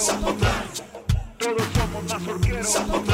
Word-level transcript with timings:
Todos 0.00 0.16
somos. 0.16 0.34
Todos 1.38 2.66
somos. 2.72 3.10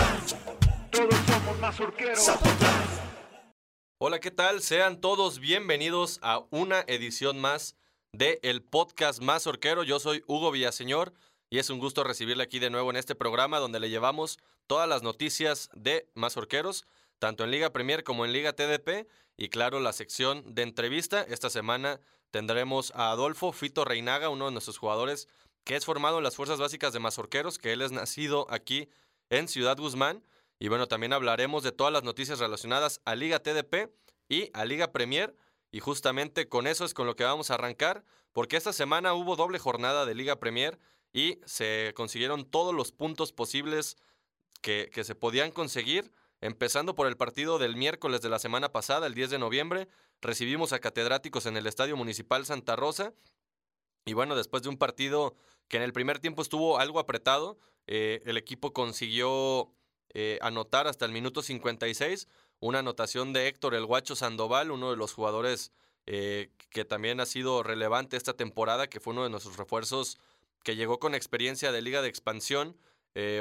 Hola, 3.98 4.20
¿qué 4.20 4.30
tal? 4.30 4.62
Sean 4.62 5.00
todos 5.00 5.40
bienvenidos 5.40 6.20
a 6.22 6.44
una 6.50 6.84
edición 6.86 7.40
más 7.40 7.74
de 8.12 8.38
el 8.42 8.62
podcast 8.62 9.20
Mazorquero. 9.20 9.82
Yo 9.82 9.98
soy 9.98 10.22
Hugo 10.28 10.52
Villaseñor 10.52 11.12
y 11.50 11.58
es 11.58 11.70
un 11.70 11.80
gusto 11.80 12.04
recibirle 12.04 12.44
aquí 12.44 12.60
de 12.60 12.70
nuevo 12.70 12.90
en 12.90 12.96
este 12.96 13.16
programa 13.16 13.58
donde 13.58 13.80
le 13.80 13.90
llevamos 13.90 14.38
todas 14.68 14.88
las 14.88 15.02
noticias 15.02 15.70
de 15.74 16.08
Mazorqueros, 16.14 16.86
tanto 17.18 17.42
en 17.42 17.50
Liga 17.50 17.72
Premier 17.72 18.04
como 18.04 18.24
en 18.24 18.32
Liga 18.32 18.52
TDP 18.52 19.08
y 19.36 19.48
claro, 19.48 19.80
la 19.80 19.92
sección 19.92 20.54
de 20.54 20.62
entrevista. 20.62 21.22
Esta 21.22 21.50
semana 21.50 21.98
tendremos 22.30 22.92
a 22.94 23.10
Adolfo 23.10 23.50
Fito 23.50 23.84
Reinaga, 23.84 24.28
uno 24.28 24.46
de 24.46 24.52
nuestros 24.52 24.78
jugadores 24.78 25.26
que 25.66 25.74
es 25.74 25.84
formado 25.84 26.18
en 26.18 26.24
las 26.24 26.36
Fuerzas 26.36 26.60
Básicas 26.60 26.92
de 26.92 27.00
Mazorqueros, 27.00 27.58
que 27.58 27.72
él 27.72 27.82
es 27.82 27.90
nacido 27.90 28.46
aquí 28.50 28.88
en 29.30 29.48
Ciudad 29.48 29.76
Guzmán. 29.76 30.22
Y 30.60 30.68
bueno, 30.68 30.86
también 30.86 31.12
hablaremos 31.12 31.64
de 31.64 31.72
todas 31.72 31.92
las 31.92 32.04
noticias 32.04 32.38
relacionadas 32.38 33.00
a 33.04 33.16
Liga 33.16 33.40
TDP 33.40 33.90
y 34.28 34.48
a 34.54 34.64
Liga 34.64 34.92
Premier. 34.92 35.36
Y 35.72 35.80
justamente 35.80 36.48
con 36.48 36.68
eso 36.68 36.84
es 36.84 36.94
con 36.94 37.08
lo 37.08 37.16
que 37.16 37.24
vamos 37.24 37.50
a 37.50 37.54
arrancar, 37.54 38.04
porque 38.32 38.56
esta 38.56 38.72
semana 38.72 39.12
hubo 39.14 39.34
doble 39.34 39.58
jornada 39.58 40.06
de 40.06 40.14
Liga 40.14 40.36
Premier 40.36 40.78
y 41.12 41.40
se 41.46 41.92
consiguieron 41.96 42.44
todos 42.44 42.72
los 42.72 42.92
puntos 42.92 43.32
posibles 43.32 43.96
que, 44.62 44.88
que 44.94 45.02
se 45.02 45.16
podían 45.16 45.50
conseguir. 45.50 46.12
Empezando 46.40 46.94
por 46.94 47.08
el 47.08 47.16
partido 47.16 47.58
del 47.58 47.74
miércoles 47.74 48.20
de 48.20 48.28
la 48.28 48.38
semana 48.38 48.70
pasada, 48.70 49.08
el 49.08 49.14
10 49.14 49.30
de 49.30 49.38
noviembre, 49.40 49.88
recibimos 50.22 50.72
a 50.72 50.78
catedráticos 50.78 51.44
en 51.46 51.56
el 51.56 51.66
Estadio 51.66 51.96
Municipal 51.96 52.46
Santa 52.46 52.76
Rosa. 52.76 53.14
Y 54.04 54.12
bueno, 54.12 54.36
después 54.36 54.62
de 54.62 54.68
un 54.68 54.78
partido 54.78 55.34
que 55.68 55.76
en 55.76 55.82
el 55.82 55.92
primer 55.92 56.18
tiempo 56.18 56.42
estuvo 56.42 56.78
algo 56.78 56.98
apretado, 56.98 57.58
eh, 57.86 58.22
el 58.24 58.36
equipo 58.36 58.72
consiguió 58.72 59.72
eh, 60.14 60.38
anotar 60.42 60.86
hasta 60.86 61.04
el 61.04 61.12
minuto 61.12 61.42
56 61.42 62.28
una 62.58 62.78
anotación 62.78 63.32
de 63.32 63.48
Héctor 63.48 63.74
El 63.74 63.84
Guacho 63.84 64.16
Sandoval, 64.16 64.70
uno 64.70 64.90
de 64.90 64.96
los 64.96 65.12
jugadores 65.12 65.72
eh, 66.06 66.50
que 66.70 66.84
también 66.84 67.20
ha 67.20 67.26
sido 67.26 67.62
relevante 67.62 68.16
esta 68.16 68.34
temporada, 68.34 68.88
que 68.88 69.00
fue 69.00 69.12
uno 69.12 69.24
de 69.24 69.30
nuestros 69.30 69.56
refuerzos 69.56 70.18
que 70.64 70.74
llegó 70.74 70.98
con 70.98 71.14
experiencia 71.14 71.70
de 71.70 71.82
liga 71.82 72.02
de 72.02 72.08
expansión, 72.08 72.76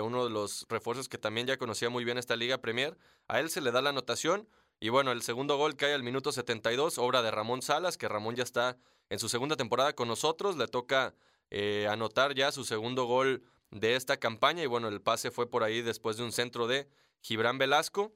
uno 0.01 0.23
de 0.23 0.29
los 0.29 0.65
refuerzos 0.69 1.09
que 1.09 1.17
también 1.17 1.47
ya 1.47 1.57
conocía 1.57 1.89
muy 1.89 2.05
bien 2.05 2.17
esta 2.17 2.37
liga 2.37 2.59
Premier. 2.59 2.97
A 3.27 3.41
él 3.41 3.49
se 3.49 3.59
le 3.59 3.71
da 3.71 3.81
la 3.81 3.89
anotación 3.89 4.47
y 4.79 4.89
bueno, 4.89 5.11
el 5.11 5.21
segundo 5.21 5.57
gol 5.57 5.75
cae 5.75 5.93
al 5.93 6.03
minuto 6.03 6.31
72, 6.31 6.97
obra 6.97 7.21
de 7.21 7.31
Ramón 7.31 7.61
Salas, 7.61 7.97
que 7.97 8.07
Ramón 8.07 8.35
ya 8.35 8.43
está 8.43 8.77
en 9.09 9.19
su 9.19 9.27
segunda 9.27 9.55
temporada 9.55 9.93
con 9.93 10.07
nosotros, 10.07 10.57
le 10.57 10.67
toca 10.67 11.13
eh, 11.51 11.87
anotar 11.89 12.33
ya 12.33 12.51
su 12.51 12.63
segundo 12.63 13.05
gol 13.05 13.43
de 13.71 13.95
esta 13.95 14.17
campaña 14.17 14.63
y 14.63 14.67
bueno, 14.67 14.87
el 14.87 15.01
pase 15.01 15.31
fue 15.31 15.49
por 15.49 15.63
ahí 15.63 15.81
después 15.81 16.17
de 16.17 16.23
un 16.23 16.31
centro 16.31 16.67
de 16.67 16.87
Gibran 17.21 17.57
Velasco. 17.57 18.13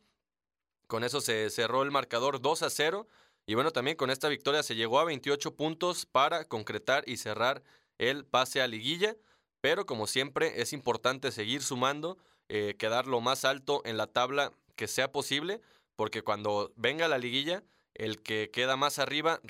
Con 0.88 1.04
eso 1.04 1.22
se 1.22 1.50
cerró 1.50 1.84
el 1.84 1.92
marcador 1.92 2.42
2 2.42 2.64
a 2.64 2.70
0 2.70 3.08
y 3.46 3.56
bueno, 3.56 3.72
también 3.72 3.98
con 3.98 4.10
esta 4.10 4.30
victoria 4.30 4.64
se 4.64 4.76
llegó 4.76 5.00
a 5.00 5.06
28 5.06 5.56
puntos 5.56 6.06
para 6.06 6.46
concretar 6.46 7.04
y 7.08 7.18
cerrar 7.18 7.64
el 7.98 8.26
pase 8.26 8.62
a 8.62 8.68
liguilla, 8.68 9.16
pero 9.60 9.86
como 9.86 10.08
siempre 10.08 10.62
es 10.62 10.72
importante 10.72 11.32
seguir 11.32 11.64
sumando, 11.64 12.18
eh, 12.48 12.76
quedar 12.78 13.08
lo 13.08 13.22
más 13.22 13.46
alto 13.46 13.82
en 13.86 13.98
la 13.98 14.08
tabla 14.08 14.54
que 14.76 14.88
sea 14.88 15.12
posible, 15.12 15.62
porque 15.96 16.22
cuando 16.22 16.72
venga 16.76 17.08
la 17.08 17.18
liguilla, 17.18 17.64
el 17.96 18.22
que 18.22 18.50
queda 18.52 18.78
más 18.78 19.00
arriba 19.00 19.42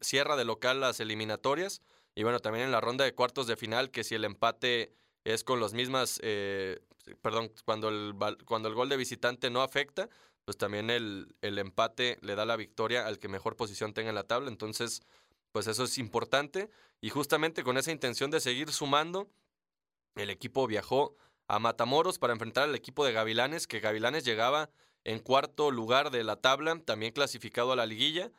cierra 0.00 0.36
de 0.36 0.44
local 0.44 0.80
las 0.80 1.00
eliminatorias. 1.00 1.80
Y 2.14 2.22
bueno, 2.22 2.38
también 2.40 2.66
en 2.66 2.72
la 2.72 2.80
ronda 2.80 3.04
de 3.04 3.14
cuartos 3.14 3.46
de 3.46 3.56
final, 3.56 3.90
que 3.90 4.04
si 4.04 4.14
el 4.14 4.24
empate 4.24 4.92
es 5.24 5.42
con 5.42 5.58
los 5.58 5.74
mismas, 5.74 6.20
eh, 6.22 6.80
perdón, 7.22 7.52
cuando 7.64 7.88
el, 7.88 8.14
cuando 8.44 8.68
el 8.68 8.74
gol 8.74 8.88
de 8.88 8.96
visitante 8.96 9.50
no 9.50 9.62
afecta, 9.62 10.08
pues 10.44 10.56
también 10.56 10.90
el, 10.90 11.34
el 11.42 11.58
empate 11.58 12.18
le 12.20 12.34
da 12.34 12.44
la 12.44 12.56
victoria 12.56 13.06
al 13.06 13.18
que 13.18 13.28
mejor 13.28 13.56
posición 13.56 13.94
tenga 13.94 14.10
en 14.10 14.14
la 14.14 14.24
tabla. 14.24 14.48
Entonces, 14.48 15.02
pues 15.52 15.66
eso 15.66 15.84
es 15.84 15.98
importante. 15.98 16.70
Y 17.00 17.10
justamente 17.10 17.64
con 17.64 17.78
esa 17.78 17.92
intención 17.92 18.30
de 18.30 18.40
seguir 18.40 18.70
sumando, 18.70 19.28
el 20.14 20.30
equipo 20.30 20.66
viajó 20.66 21.16
a 21.48 21.58
Matamoros 21.58 22.18
para 22.18 22.32
enfrentar 22.32 22.64
al 22.64 22.74
equipo 22.74 23.04
de 23.04 23.12
Gavilanes, 23.12 23.66
que 23.66 23.80
Gavilanes 23.80 24.24
llegaba 24.24 24.70
en 25.04 25.18
cuarto 25.18 25.70
lugar 25.70 26.10
de 26.10 26.24
la 26.24 26.36
tabla, 26.36 26.78
también 26.84 27.12
clasificado 27.12 27.72
a 27.72 27.76
la 27.76 27.86
liguilla. 27.86 28.30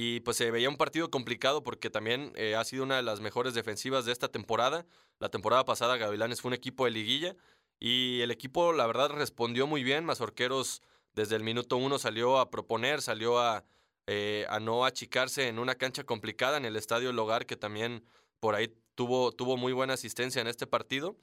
Y 0.00 0.20
pues 0.20 0.36
se 0.36 0.52
veía 0.52 0.68
un 0.68 0.76
partido 0.76 1.10
complicado 1.10 1.64
porque 1.64 1.90
también 1.90 2.30
eh, 2.36 2.54
ha 2.54 2.62
sido 2.62 2.84
una 2.84 2.94
de 2.98 3.02
las 3.02 3.18
mejores 3.18 3.54
defensivas 3.54 4.04
de 4.04 4.12
esta 4.12 4.28
temporada. 4.28 4.86
La 5.18 5.28
temporada 5.28 5.64
pasada 5.64 5.96
Gavilanes 5.96 6.40
fue 6.40 6.50
un 6.50 6.54
equipo 6.54 6.84
de 6.84 6.92
liguilla 6.92 7.34
y 7.80 8.20
el 8.20 8.30
equipo 8.30 8.72
la 8.72 8.86
verdad 8.86 9.10
respondió 9.10 9.66
muy 9.66 9.82
bien. 9.82 10.04
Mazorqueros 10.04 10.82
desde 11.14 11.34
el 11.34 11.42
minuto 11.42 11.76
uno 11.78 11.98
salió 11.98 12.38
a 12.38 12.48
proponer, 12.48 13.02
salió 13.02 13.40
a, 13.40 13.64
eh, 14.06 14.46
a 14.48 14.60
no 14.60 14.84
achicarse 14.84 15.48
en 15.48 15.58
una 15.58 15.74
cancha 15.74 16.04
complicada 16.04 16.58
en 16.58 16.64
el 16.64 16.76
Estadio 16.76 17.10
El 17.10 17.18
Hogar 17.18 17.44
que 17.44 17.56
también 17.56 18.04
por 18.38 18.54
ahí 18.54 18.72
tuvo, 18.94 19.32
tuvo 19.32 19.56
muy 19.56 19.72
buena 19.72 19.94
asistencia 19.94 20.40
en 20.40 20.46
este 20.46 20.68
partido. 20.68 21.16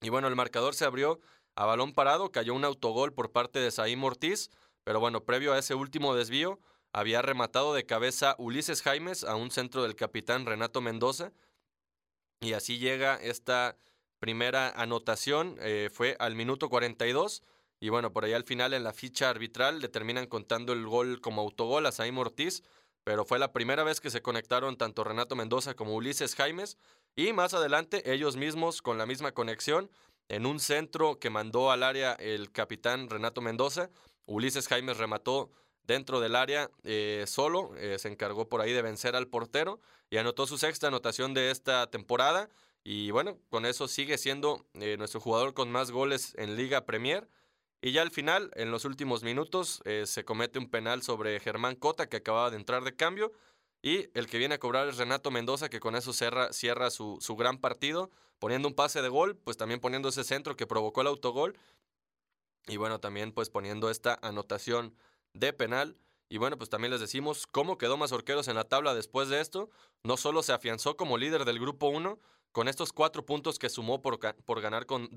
Y 0.00 0.08
bueno, 0.08 0.28
el 0.28 0.34
marcador 0.34 0.74
se 0.74 0.86
abrió 0.86 1.20
a 1.56 1.66
balón 1.66 1.92
parado, 1.92 2.32
cayó 2.32 2.54
un 2.54 2.64
autogol 2.64 3.12
por 3.12 3.32
parte 3.32 3.58
de 3.58 3.70
Saím 3.70 4.02
Ortiz, 4.02 4.48
pero 4.82 4.98
bueno, 4.98 5.26
previo 5.26 5.52
a 5.52 5.58
ese 5.58 5.74
último 5.74 6.14
desvío, 6.14 6.58
había 6.92 7.22
rematado 7.22 7.74
de 7.74 7.86
cabeza 7.86 8.34
Ulises 8.38 8.82
Jaimes 8.82 9.24
a 9.24 9.36
un 9.36 9.50
centro 9.50 9.82
del 9.82 9.96
capitán 9.96 10.46
Renato 10.46 10.80
Mendoza. 10.80 11.32
Y 12.40 12.52
así 12.52 12.78
llega 12.78 13.16
esta 13.16 13.76
primera 14.18 14.70
anotación, 14.70 15.56
eh, 15.60 15.90
fue 15.92 16.16
al 16.18 16.34
minuto 16.34 16.68
42. 16.68 17.42
Y 17.80 17.88
bueno, 17.88 18.12
por 18.12 18.24
ahí 18.24 18.32
al 18.32 18.44
final 18.44 18.74
en 18.74 18.84
la 18.84 18.92
ficha 18.92 19.30
arbitral 19.30 19.80
le 19.80 19.88
terminan 19.88 20.26
contando 20.26 20.72
el 20.72 20.86
gol 20.86 21.20
como 21.20 21.42
autogol 21.42 21.86
a 21.86 21.92
Saim 21.92 22.18
Ortiz, 22.18 22.62
pero 23.04 23.24
fue 23.24 23.38
la 23.38 23.52
primera 23.52 23.82
vez 23.82 24.00
que 24.00 24.10
se 24.10 24.22
conectaron 24.22 24.76
tanto 24.76 25.02
Renato 25.02 25.34
Mendoza 25.34 25.74
como 25.74 25.94
Ulises 25.94 26.36
Jaimes. 26.36 26.76
Y 27.16 27.32
más 27.32 27.54
adelante 27.54 28.12
ellos 28.12 28.36
mismos 28.36 28.82
con 28.82 28.98
la 28.98 29.06
misma 29.06 29.32
conexión 29.32 29.90
en 30.28 30.46
un 30.46 30.60
centro 30.60 31.18
que 31.18 31.30
mandó 31.30 31.72
al 31.72 31.82
área 31.82 32.12
el 32.12 32.52
capitán 32.52 33.10
Renato 33.10 33.40
Mendoza. 33.40 33.90
Ulises 34.26 34.68
Jaimes 34.68 34.98
remató 34.98 35.50
dentro 35.86 36.20
del 36.20 36.36
área 36.36 36.70
eh, 36.84 37.24
solo, 37.26 37.74
eh, 37.76 37.98
se 37.98 38.08
encargó 38.08 38.48
por 38.48 38.60
ahí 38.60 38.72
de 38.72 38.82
vencer 38.82 39.16
al 39.16 39.28
portero 39.28 39.80
y 40.10 40.16
anotó 40.18 40.46
su 40.46 40.58
sexta 40.58 40.88
anotación 40.88 41.34
de 41.34 41.50
esta 41.50 41.88
temporada. 41.88 42.48
Y 42.84 43.10
bueno, 43.10 43.38
con 43.48 43.66
eso 43.66 43.88
sigue 43.88 44.18
siendo 44.18 44.66
eh, 44.74 44.96
nuestro 44.96 45.20
jugador 45.20 45.54
con 45.54 45.70
más 45.70 45.90
goles 45.90 46.34
en 46.36 46.56
Liga 46.56 46.84
Premier. 46.84 47.28
Y 47.80 47.92
ya 47.92 48.02
al 48.02 48.10
final, 48.10 48.50
en 48.54 48.70
los 48.70 48.84
últimos 48.84 49.24
minutos, 49.24 49.82
se 50.04 50.24
comete 50.24 50.60
un 50.60 50.70
penal 50.70 51.02
sobre 51.02 51.40
Germán 51.40 51.74
Cota, 51.74 52.08
que 52.08 52.18
acababa 52.18 52.50
de 52.50 52.56
entrar 52.56 52.84
de 52.84 52.94
cambio. 52.94 53.32
Y 53.82 54.08
el 54.14 54.28
que 54.28 54.38
viene 54.38 54.54
a 54.54 54.58
cobrar 54.58 54.86
es 54.86 54.98
Renato 54.98 55.32
Mendoza, 55.32 55.68
que 55.68 55.80
con 55.80 55.96
eso 55.96 56.12
cierra, 56.12 56.52
cierra 56.52 56.90
su, 56.90 57.18
su 57.20 57.34
gran 57.34 57.58
partido, 57.58 58.12
poniendo 58.38 58.68
un 58.68 58.74
pase 58.74 59.02
de 59.02 59.08
gol, 59.08 59.36
pues 59.36 59.56
también 59.56 59.80
poniendo 59.80 60.10
ese 60.10 60.22
centro 60.22 60.54
que 60.54 60.68
provocó 60.68 61.00
el 61.00 61.08
autogol. 61.08 61.58
Y 62.68 62.76
bueno, 62.76 63.00
también 63.00 63.32
pues 63.32 63.50
poniendo 63.50 63.90
esta 63.90 64.16
anotación 64.22 64.94
de 65.34 65.52
penal. 65.52 65.96
Y 66.28 66.38
bueno, 66.38 66.56
pues 66.56 66.70
también 66.70 66.90
les 66.90 67.00
decimos 67.00 67.46
cómo 67.46 67.76
quedó 67.76 67.96
Mazorqueros 67.96 68.48
en 68.48 68.56
la 68.56 68.64
tabla 68.64 68.94
después 68.94 69.28
de 69.28 69.40
esto. 69.40 69.70
No 70.02 70.16
solo 70.16 70.42
se 70.42 70.52
afianzó 70.52 70.96
como 70.96 71.18
líder 71.18 71.44
del 71.44 71.60
grupo 71.60 71.88
1, 71.88 72.18
con 72.52 72.68
estos 72.68 72.92
cuatro 72.92 73.26
puntos 73.26 73.58
que 73.58 73.68
sumó 73.68 74.02
por, 74.02 74.20
por 74.44 74.60
ganar 74.60 74.86
con, 74.86 75.08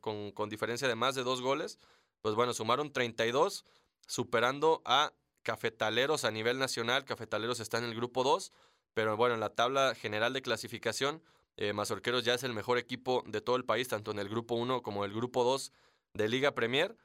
con, 0.00 0.30
con, 0.32 0.48
diferencia 0.48 0.88
de 0.88 0.94
más 0.94 1.14
de 1.14 1.24
dos 1.24 1.42
goles, 1.42 1.78
pues 2.22 2.34
bueno, 2.34 2.54
sumaron 2.54 2.92
32, 2.92 3.64
superando 4.06 4.82
a 4.84 5.12
Cafetaleros 5.42 6.24
a 6.24 6.30
nivel 6.30 6.58
nacional. 6.58 7.04
Cafetaleros 7.04 7.60
está 7.60 7.78
en 7.78 7.84
el 7.84 7.94
grupo 7.94 8.24
2, 8.24 8.52
pero 8.94 9.16
bueno, 9.16 9.34
en 9.34 9.40
la 9.40 9.54
tabla 9.54 9.94
general 9.94 10.32
de 10.32 10.42
clasificación, 10.42 11.22
eh, 11.56 11.72
Mazorqueros 11.72 12.24
ya 12.24 12.34
es 12.34 12.42
el 12.44 12.52
mejor 12.52 12.78
equipo 12.78 13.22
de 13.26 13.40
todo 13.40 13.56
el 13.56 13.64
país, 13.64 13.88
tanto 13.88 14.10
en 14.10 14.18
el 14.18 14.28
grupo 14.28 14.54
1 14.54 14.82
como 14.82 15.04
el 15.04 15.12
grupo 15.12 15.44
2 15.44 15.72
de 16.14 16.28
Liga 16.28 16.54
Premier. 16.54 16.96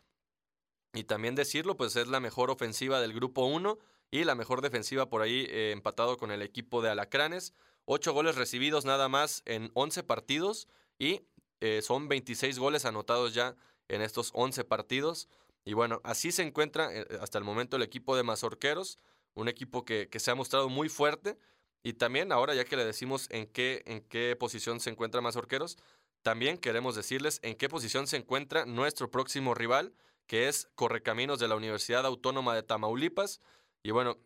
Y 0.93 1.05
también 1.05 1.35
decirlo, 1.35 1.77
pues 1.77 1.95
es 1.95 2.07
la 2.07 2.19
mejor 2.19 2.51
ofensiva 2.51 2.99
del 2.99 3.13
grupo 3.13 3.45
1 3.45 3.77
y 4.11 4.25
la 4.25 4.35
mejor 4.35 4.61
defensiva 4.61 5.09
por 5.09 5.21
ahí 5.21 5.47
eh, 5.49 5.71
empatado 5.71 6.17
con 6.17 6.31
el 6.31 6.41
equipo 6.41 6.81
de 6.81 6.89
Alacranes. 6.89 7.53
Ocho 7.85 8.13
goles 8.13 8.35
recibidos 8.35 8.85
nada 8.85 9.07
más 9.07 9.41
en 9.45 9.71
11 9.73 10.03
partidos 10.03 10.67
y 10.99 11.21
eh, 11.61 11.81
son 11.81 12.07
26 12.07 12.59
goles 12.59 12.85
anotados 12.85 13.33
ya 13.33 13.55
en 13.87 14.01
estos 14.01 14.31
11 14.33 14.65
partidos. 14.65 15.29
Y 15.63 15.73
bueno, 15.73 16.01
así 16.03 16.31
se 16.31 16.43
encuentra 16.43 16.93
eh, 16.93 17.07
hasta 17.21 17.37
el 17.37 17.43
momento 17.43 17.77
el 17.77 17.83
equipo 17.83 18.17
de 18.17 18.23
Mazorqueros, 18.23 18.99
un 19.33 19.47
equipo 19.47 19.85
que, 19.85 20.09
que, 20.09 20.19
se 20.19 20.31
ha 20.31 20.35
mostrado 20.35 20.67
muy 20.67 20.89
fuerte. 20.89 21.37
Y 21.83 21.93
también 21.93 22.31
ahora 22.31 22.53
ya 22.53 22.65
que 22.65 22.75
le 22.75 22.85
decimos 22.85 23.27
en 23.29 23.47
qué, 23.47 23.81
en 23.85 24.01
qué 24.01 24.35
posición 24.35 24.79
se 24.79 24.89
encuentra 24.89 25.21
Mazorqueros, 25.21 25.77
también 26.21 26.57
queremos 26.57 26.95
decirles 26.95 27.39
en 27.41 27.55
qué 27.55 27.69
posición 27.69 28.05
se 28.05 28.17
encuentra 28.17 28.65
nuestro 28.65 29.09
próximo 29.09 29.55
rival, 29.55 29.93
que 30.31 30.47
es 30.47 30.69
Correcaminos 30.75 31.39
de 31.39 31.49
la 31.49 31.57
Universidad 31.57 32.05
Autónoma 32.05 32.55
de 32.55 32.63
Tamaulipas. 32.63 33.41
Y 33.83 33.91
bueno, 33.91 34.17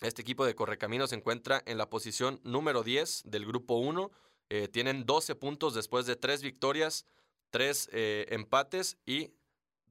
este 0.00 0.22
equipo 0.22 0.44
de 0.44 0.56
Correcaminos 0.56 1.10
se 1.10 1.16
encuentra 1.16 1.62
en 1.66 1.78
la 1.78 1.88
posición 1.88 2.40
número 2.42 2.82
10 2.82 3.22
del 3.26 3.46
grupo 3.46 3.76
1. 3.76 4.10
eh, 4.48 4.66
tienen 4.66 5.06
12 5.06 5.36
puntos 5.36 5.72
después 5.72 6.04
de 6.06 6.16
tres 6.16 6.42
victorias, 6.42 7.06
tres 7.50 7.88
eh, 7.92 8.26
empates 8.30 8.98
y 9.06 9.30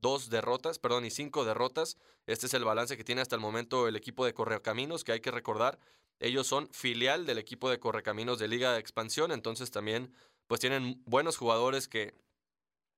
dos 0.01 0.29
derrotas, 0.29 0.77
perdón, 0.77 1.05
y 1.05 1.09
cinco 1.09 1.45
derrotas. 1.45 1.95
Este 2.27 2.47
es 2.47 2.53
el 2.53 2.65
balance 2.65 2.97
que 2.97 3.05
tiene 3.05 3.21
hasta 3.21 3.37
el 3.37 3.41
momento 3.41 3.87
el 3.87 3.95
equipo 3.95 4.25
de 4.25 4.33
Correcaminos, 4.33 5.05
que 5.05 5.13
hay 5.13 5.21
que 5.21 5.31
recordar, 5.31 5.79
ellos 6.19 6.47
son 6.47 6.67
filial 6.73 7.25
del 7.25 7.37
equipo 7.37 7.69
de 7.69 7.79
Correcaminos 7.79 8.39
de 8.39 8.49
Liga 8.49 8.73
de 8.73 8.79
Expansión, 8.81 9.31
entonces 9.31 9.71
también 9.71 10.13
pues 10.47 10.59
tienen 10.59 11.01
buenos 11.05 11.37
jugadores 11.37 11.87
que, 11.87 12.13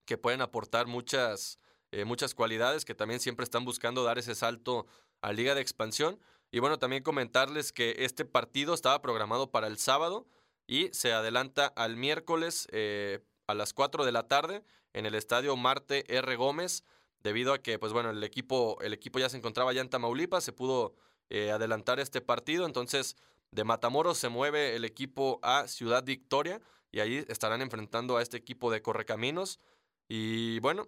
que 0.06 0.18
pueden 0.18 0.42
aportar 0.42 0.88
muchas, 0.88 1.60
eh, 1.92 2.06
muchas 2.06 2.34
cualidades, 2.34 2.86
que 2.86 2.96
también 2.96 3.20
siempre 3.20 3.44
están 3.44 3.66
buscando 3.66 4.04
dar 4.04 4.18
ese 4.18 4.36
salto 4.36 4.88
a 5.22 5.34
Liga 5.34 5.56
de 5.56 5.62
Expansión. 5.62 6.20
Y 6.52 6.60
bueno, 6.60 6.80
también 6.80 7.04
comentarles 7.04 7.72
que 7.72 7.96
este 8.00 8.26
partido 8.26 8.74
estaba 8.74 9.02
programado 9.02 9.52
para 9.52 9.68
el 9.68 9.78
sábado 9.78 10.28
y 10.68 10.90
se 10.94 11.14
adelanta 11.14 11.68
al 11.68 11.98
miércoles 11.98 12.68
eh, 12.72 13.20
a 13.48 13.54
las 13.54 13.74
4 13.74 14.06
de 14.06 14.12
la 14.12 14.28
tarde 14.28 14.64
en 14.94 15.06
el 15.06 15.16
estadio 15.16 15.56
Marte 15.56 16.06
R. 16.08 16.36
Gómez, 16.36 16.84
debido 17.24 17.54
a 17.54 17.60
que, 17.60 17.80
pues 17.80 17.94
bueno, 17.94 18.10
el 18.10 18.24
equipo, 18.24 18.78
el 18.82 18.94
equipo 18.94 19.20
ya 19.20 19.30
se 19.30 19.38
encontraba 19.38 19.74
ya 19.74 19.82
en 19.82 19.90
Tamaulipas, 19.90 20.44
se 20.44 20.54
pudo 20.54 20.96
eh, 21.30 21.52
adelantar 21.52 22.00
este 22.00 22.22
partido, 22.22 22.66
entonces 22.66 23.16
de 23.52 23.64
Matamoros 23.64 24.18
se 24.18 24.30
mueve 24.30 24.76
el 24.76 24.86
equipo 24.86 25.40
a 25.44 25.68
Ciudad 25.68 26.04
Victoria 26.04 26.62
y 26.92 27.00
ahí 27.00 27.26
estarán 27.28 27.62
enfrentando 27.62 28.18
a 28.18 28.22
este 28.22 28.38
equipo 28.38 28.72
de 28.72 28.82
Correcaminos. 28.82 29.60
Y 30.08 30.60
bueno, 30.60 30.88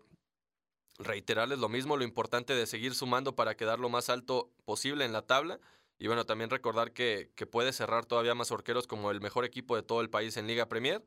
reiterarles 1.00 1.60
lo 1.60 1.69
mismo, 1.69 1.98
lo 1.98 2.04
importante 2.04 2.54
de 2.54 2.68
seguir 2.68 2.95
sumando 2.95 3.36
para 3.36 3.56
quedar 3.56 3.80
lo 3.80 3.90
más 3.90 4.10
alto 4.10 4.51
posible 4.66 5.06
en 5.06 5.13
la 5.13 5.24
tabla. 5.24 5.60
Y 6.00 6.07
bueno, 6.07 6.25
también 6.25 6.50
recordar 6.50 6.92
que, 6.92 7.31
que 7.36 7.45
puede 7.45 7.74
cerrar 7.74 8.06
todavía 8.06 8.36
más 8.36 8.51
orqueros 8.51 8.88
como 8.88 9.12
el 9.12 9.22
mejor 9.22 9.45
equipo 9.45 9.75
de 9.75 9.84
todo 9.84 10.01
el 10.01 10.10
país 10.10 10.38
en 10.38 10.48
Liga 10.48 10.68
Premier. 10.68 11.04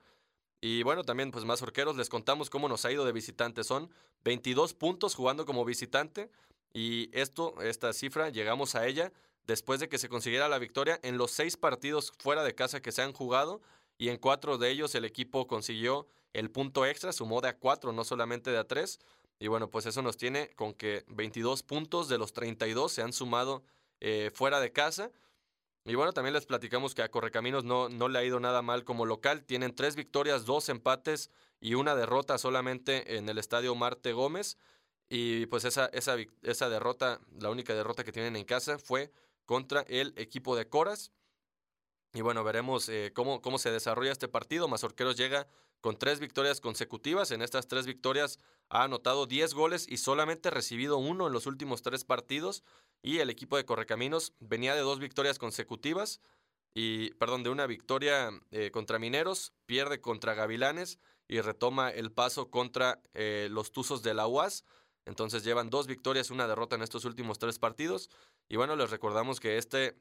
Y 0.60 0.82
bueno, 0.82 1.04
también 1.04 1.30
pues 1.30 1.44
más 1.44 1.62
orqueros, 1.62 1.96
les 1.96 2.08
contamos 2.08 2.50
cómo 2.50 2.68
nos 2.68 2.84
ha 2.84 2.92
ido 2.92 3.04
de 3.04 3.12
visitante. 3.12 3.62
Son 3.62 3.90
22 4.24 4.74
puntos 4.74 5.14
jugando 5.14 5.44
como 5.44 5.64
visitante 5.64 6.30
y 6.72 7.10
esto, 7.18 7.60
esta 7.62 7.92
cifra, 7.92 8.30
llegamos 8.30 8.74
a 8.74 8.86
ella 8.86 9.12
después 9.46 9.80
de 9.80 9.88
que 9.88 9.98
se 9.98 10.08
consiguiera 10.08 10.48
la 10.48 10.58
victoria 10.58 10.98
en 11.02 11.18
los 11.18 11.30
seis 11.30 11.56
partidos 11.56 12.12
fuera 12.18 12.42
de 12.42 12.54
casa 12.54 12.82
que 12.82 12.92
se 12.92 13.02
han 13.02 13.12
jugado 13.12 13.62
y 13.96 14.08
en 14.08 14.18
cuatro 14.18 14.58
de 14.58 14.70
ellos 14.70 14.94
el 14.94 15.04
equipo 15.04 15.46
consiguió 15.46 16.06
el 16.32 16.50
punto 16.50 16.84
extra, 16.84 17.12
sumó 17.12 17.40
de 17.40 17.48
a 17.48 17.56
cuatro, 17.56 17.92
no 17.92 18.04
solamente 18.04 18.50
de 18.50 18.58
a 18.58 18.64
tres. 18.64 18.98
Y 19.38 19.48
bueno, 19.48 19.70
pues 19.70 19.86
eso 19.86 20.02
nos 20.02 20.16
tiene 20.16 20.50
con 20.54 20.72
que 20.74 21.04
22 21.08 21.62
puntos 21.62 22.08
de 22.08 22.18
los 22.18 22.32
32 22.32 22.90
se 22.90 23.02
han 23.02 23.12
sumado 23.12 23.64
eh, 24.00 24.30
fuera 24.34 24.60
de 24.60 24.72
casa. 24.72 25.10
Y 25.84 25.94
bueno, 25.94 26.12
también 26.12 26.34
les 26.34 26.46
platicamos 26.46 26.94
que 26.94 27.02
a 27.02 27.10
Correcaminos 27.10 27.64
no, 27.64 27.88
no 27.88 28.08
le 28.08 28.18
ha 28.18 28.24
ido 28.24 28.40
nada 28.40 28.62
mal 28.62 28.84
como 28.84 29.06
local. 29.06 29.44
Tienen 29.44 29.74
tres 29.74 29.94
victorias, 29.94 30.44
dos 30.44 30.68
empates 30.68 31.30
y 31.60 31.74
una 31.74 31.94
derrota 31.94 32.38
solamente 32.38 33.16
en 33.16 33.28
el 33.28 33.38
estadio 33.38 33.74
Marte 33.74 34.12
Gómez. 34.12 34.56
Y 35.08 35.46
pues 35.46 35.64
esa, 35.64 35.86
esa, 35.86 36.16
esa 36.42 36.68
derrota, 36.68 37.20
la 37.38 37.50
única 37.50 37.74
derrota 37.74 38.02
que 38.02 38.12
tienen 38.12 38.36
en 38.36 38.44
casa 38.44 38.78
fue 38.78 39.12
contra 39.44 39.82
el 39.82 40.12
equipo 40.16 40.56
de 40.56 40.68
Coras. 40.68 41.12
Y 42.12 42.22
bueno, 42.22 42.42
veremos 42.42 42.88
eh, 42.88 43.12
cómo, 43.14 43.40
cómo 43.40 43.58
se 43.58 43.70
desarrolla 43.70 44.10
este 44.10 44.26
partido. 44.26 44.66
Mazorqueros 44.68 45.16
llega 45.16 45.46
con 45.81 45.99
tres 45.99 46.20
victorias 46.20 46.61
consecutivas. 46.61 47.31
En 47.31 47.43
estas 47.43 47.69
tres 47.69 47.87
victorias 47.87 48.38
ha 48.69 48.84
anotado 48.84 49.26
10 49.26 49.55
goles 49.55 49.87
y 49.88 49.99
solamente 49.99 50.50
recibido 50.50 50.99
uno 50.99 51.26
en 51.26 51.32
los 51.32 51.46
últimos 51.46 51.82
tres 51.82 52.05
partidos. 52.05 52.64
Y 53.02 53.19
el 53.19 53.31
equipo 53.31 53.56
de 53.56 53.64
Correcaminos 53.64 54.32
venía 54.40 54.75
de 54.75 54.81
dos 54.81 54.99
victorias 54.99 55.38
consecutivas. 55.38 56.20
Y, 56.75 57.14
perdón, 57.14 57.43
de 57.43 57.50
una 57.50 57.67
victoria 57.67 58.31
eh, 58.50 58.70
contra 58.70 58.99
Mineros, 58.99 59.52
pierde 59.64 60.00
contra 60.00 60.34
Gavilanes 60.34 60.99
y 61.28 61.40
retoma 61.40 61.90
el 61.90 62.12
paso 62.12 62.50
contra 62.50 63.00
eh, 63.14 63.49
los 63.50 63.73
Tuzos 63.73 64.02
de 64.02 64.14
la 64.14 64.26
UAS. 64.26 64.64
Entonces 65.06 65.44
llevan 65.44 65.70
dos 65.70 65.87
victorias, 65.87 66.31
una 66.31 66.49
derrota 66.49 66.76
en 66.76 66.82
estos 66.82 67.05
últimos 67.05 67.38
tres 67.38 67.58
partidos. 67.58 68.11
Y 68.49 68.56
bueno, 68.56 68.76
les 68.76 68.90
recordamos 68.90 69.40
que 69.40 69.56
este 69.56 69.96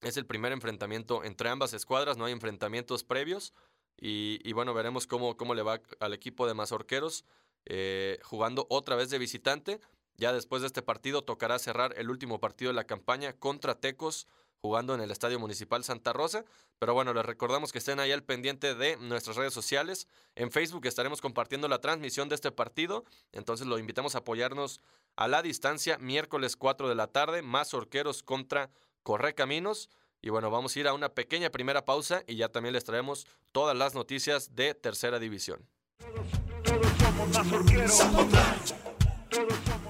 es 0.00 0.16
el 0.16 0.26
primer 0.26 0.52
enfrentamiento 0.52 1.24
entre 1.24 1.48
ambas 1.48 1.72
escuadras, 1.72 2.16
no 2.16 2.24
hay 2.24 2.32
enfrentamientos 2.32 3.04
previos. 3.04 3.52
Y, 4.00 4.52
bueno, 4.52 4.74
veremos 4.74 5.06
cómo, 5.06 5.36
cómo 5.36 5.54
le 5.54 5.62
va 5.62 5.80
al 6.00 6.12
equipo 6.12 6.46
de 6.46 6.54
Mazorqueros 6.54 7.24
eh, 7.66 8.18
jugando 8.22 8.66
otra 8.68 8.96
vez 8.96 9.10
de 9.10 9.18
visitante. 9.18 9.80
Ya 10.16 10.32
después 10.32 10.62
de 10.62 10.66
este 10.66 10.82
partido 10.82 11.22
tocará 11.22 11.58
cerrar 11.58 11.94
el 11.96 12.10
último 12.10 12.40
partido 12.40 12.70
de 12.70 12.74
la 12.74 12.84
campaña 12.84 13.32
contra 13.32 13.80
Tecos 13.80 14.26
jugando 14.64 14.94
en 14.94 15.02
el 15.02 15.10
Estadio 15.10 15.38
Municipal 15.38 15.84
Santa 15.84 16.14
Rosa. 16.14 16.46
Pero 16.78 16.94
bueno, 16.94 17.12
les 17.12 17.26
recordamos 17.26 17.70
que 17.70 17.76
estén 17.76 18.00
ahí 18.00 18.12
al 18.12 18.22
pendiente 18.22 18.74
de 18.74 18.96
nuestras 18.96 19.36
redes 19.36 19.52
sociales. 19.52 20.08
En 20.36 20.50
Facebook 20.50 20.86
estaremos 20.86 21.20
compartiendo 21.20 21.68
la 21.68 21.82
transmisión 21.82 22.30
de 22.30 22.34
este 22.34 22.50
partido. 22.50 23.04
Entonces 23.32 23.66
lo 23.66 23.78
invitamos 23.78 24.14
a 24.14 24.20
apoyarnos 24.20 24.80
a 25.16 25.28
la 25.28 25.42
distancia 25.42 25.98
miércoles 25.98 26.56
4 26.56 26.88
de 26.88 26.94
la 26.94 27.08
tarde, 27.08 27.42
más 27.42 27.74
orqueros 27.74 28.22
contra 28.22 28.70
Correcaminos. 29.02 29.90
Y 30.24 30.30
bueno, 30.30 30.50
vamos 30.50 30.74
a 30.74 30.80
ir 30.80 30.88
a 30.88 30.94
una 30.94 31.10
pequeña 31.10 31.50
primera 31.50 31.84
pausa 31.84 32.22
y 32.26 32.36
ya 32.36 32.48
también 32.48 32.72
les 32.72 32.84
traemos 32.84 33.26
todas 33.52 33.76
las 33.76 33.94
noticias 33.94 34.56
de 34.56 34.72
Tercera 34.72 35.18
División. 35.18 35.68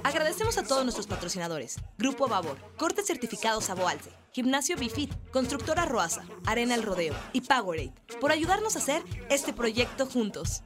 Agradecemos 0.03 0.59
a 0.59 0.65
todos 0.65 0.83
nuestros 0.83 1.07
patrocinadores. 1.07 1.77
Grupo 1.99 2.27
Babor, 2.27 2.59
Corte 2.77 3.05
Certificado 3.05 3.61
Saboalce, 3.61 4.11
Gimnasio 4.33 4.77
Bifit, 4.77 5.13
Constructora 5.31 5.85
Roasa, 5.85 6.25
Arena 6.47 6.75
El 6.75 6.83
Rodeo 6.83 7.15
y 7.33 7.43
Powerade 7.43 7.93
por 8.21 8.33
ayudarnos 8.33 8.75
a 8.75 8.81
hacer 8.81 9.05
este 9.31 9.53
proyecto 9.53 10.05
juntos. 10.05 10.65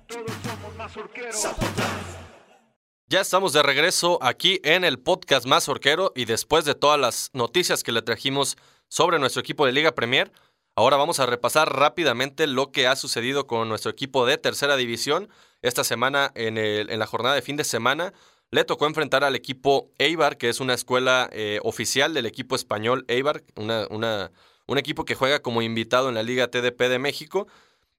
Ya 3.11 3.23
estamos 3.23 3.55
de 3.55 3.62
regreso 3.62 4.19
aquí 4.23 4.61
en 4.65 4.85
el 4.85 4.99
podcast 4.99 5.47
más 5.47 5.67
orquero 5.70 6.12
y 6.15 6.26
después 6.26 6.67
de 6.67 6.75
todas 6.75 7.00
las 7.00 7.31
noticias 7.32 7.82
que 7.82 7.91
le 7.91 8.03
trajimos 8.03 8.59
sobre 8.88 9.19
nuestro 9.19 9.40
equipo 9.40 9.67
de 9.67 9.73
Liga 9.73 9.94
Premier, 9.94 10.32
ahora 10.75 10.96
vamos 10.96 11.20
a 11.20 11.26
repasar 11.26 11.75
rápidamente 11.75 12.46
lo 12.46 12.73
que 12.73 12.87
ha 12.87 12.96
sucedido 12.96 13.46
con 13.46 13.69
nuestro 13.69 13.90
equipo 13.90 14.26
de 14.26 14.38
tercera 14.38 14.76
división. 14.76 15.29
Esta 15.62 15.85
semana, 15.85 16.31
en, 16.35 16.58
en 16.58 16.99
la 16.99 17.06
jornada 17.06 17.35
de 17.35 17.43
fin 17.43 17.56
de 17.56 17.64
semana, 17.64 18.12
le 18.50 18.64
tocó 18.64 18.87
enfrentar 18.87 19.25
al 19.25 19.37
equipo 19.37 19.90
Eibar, 19.99 20.38
que 20.38 20.49
es 20.49 20.61
una 20.61 20.75
escuela 20.75 21.29
eh, 21.32 21.61
oficial 21.62 22.14
del 22.14 22.26
equipo 22.26 22.56
español 22.56 23.05
Eibar, 23.08 23.43
una, 23.56 23.87
una, 23.90 24.32
un 24.67 24.79
equipo 24.79 25.05
que 25.05 25.14
juega 25.14 25.41
como 25.41 25.61
invitado 25.61 26.08
en 26.08 26.14
la 26.14 26.23
Liga 26.23 26.49
TDP 26.49 26.81
de 26.88 26.99
México. 26.99 27.46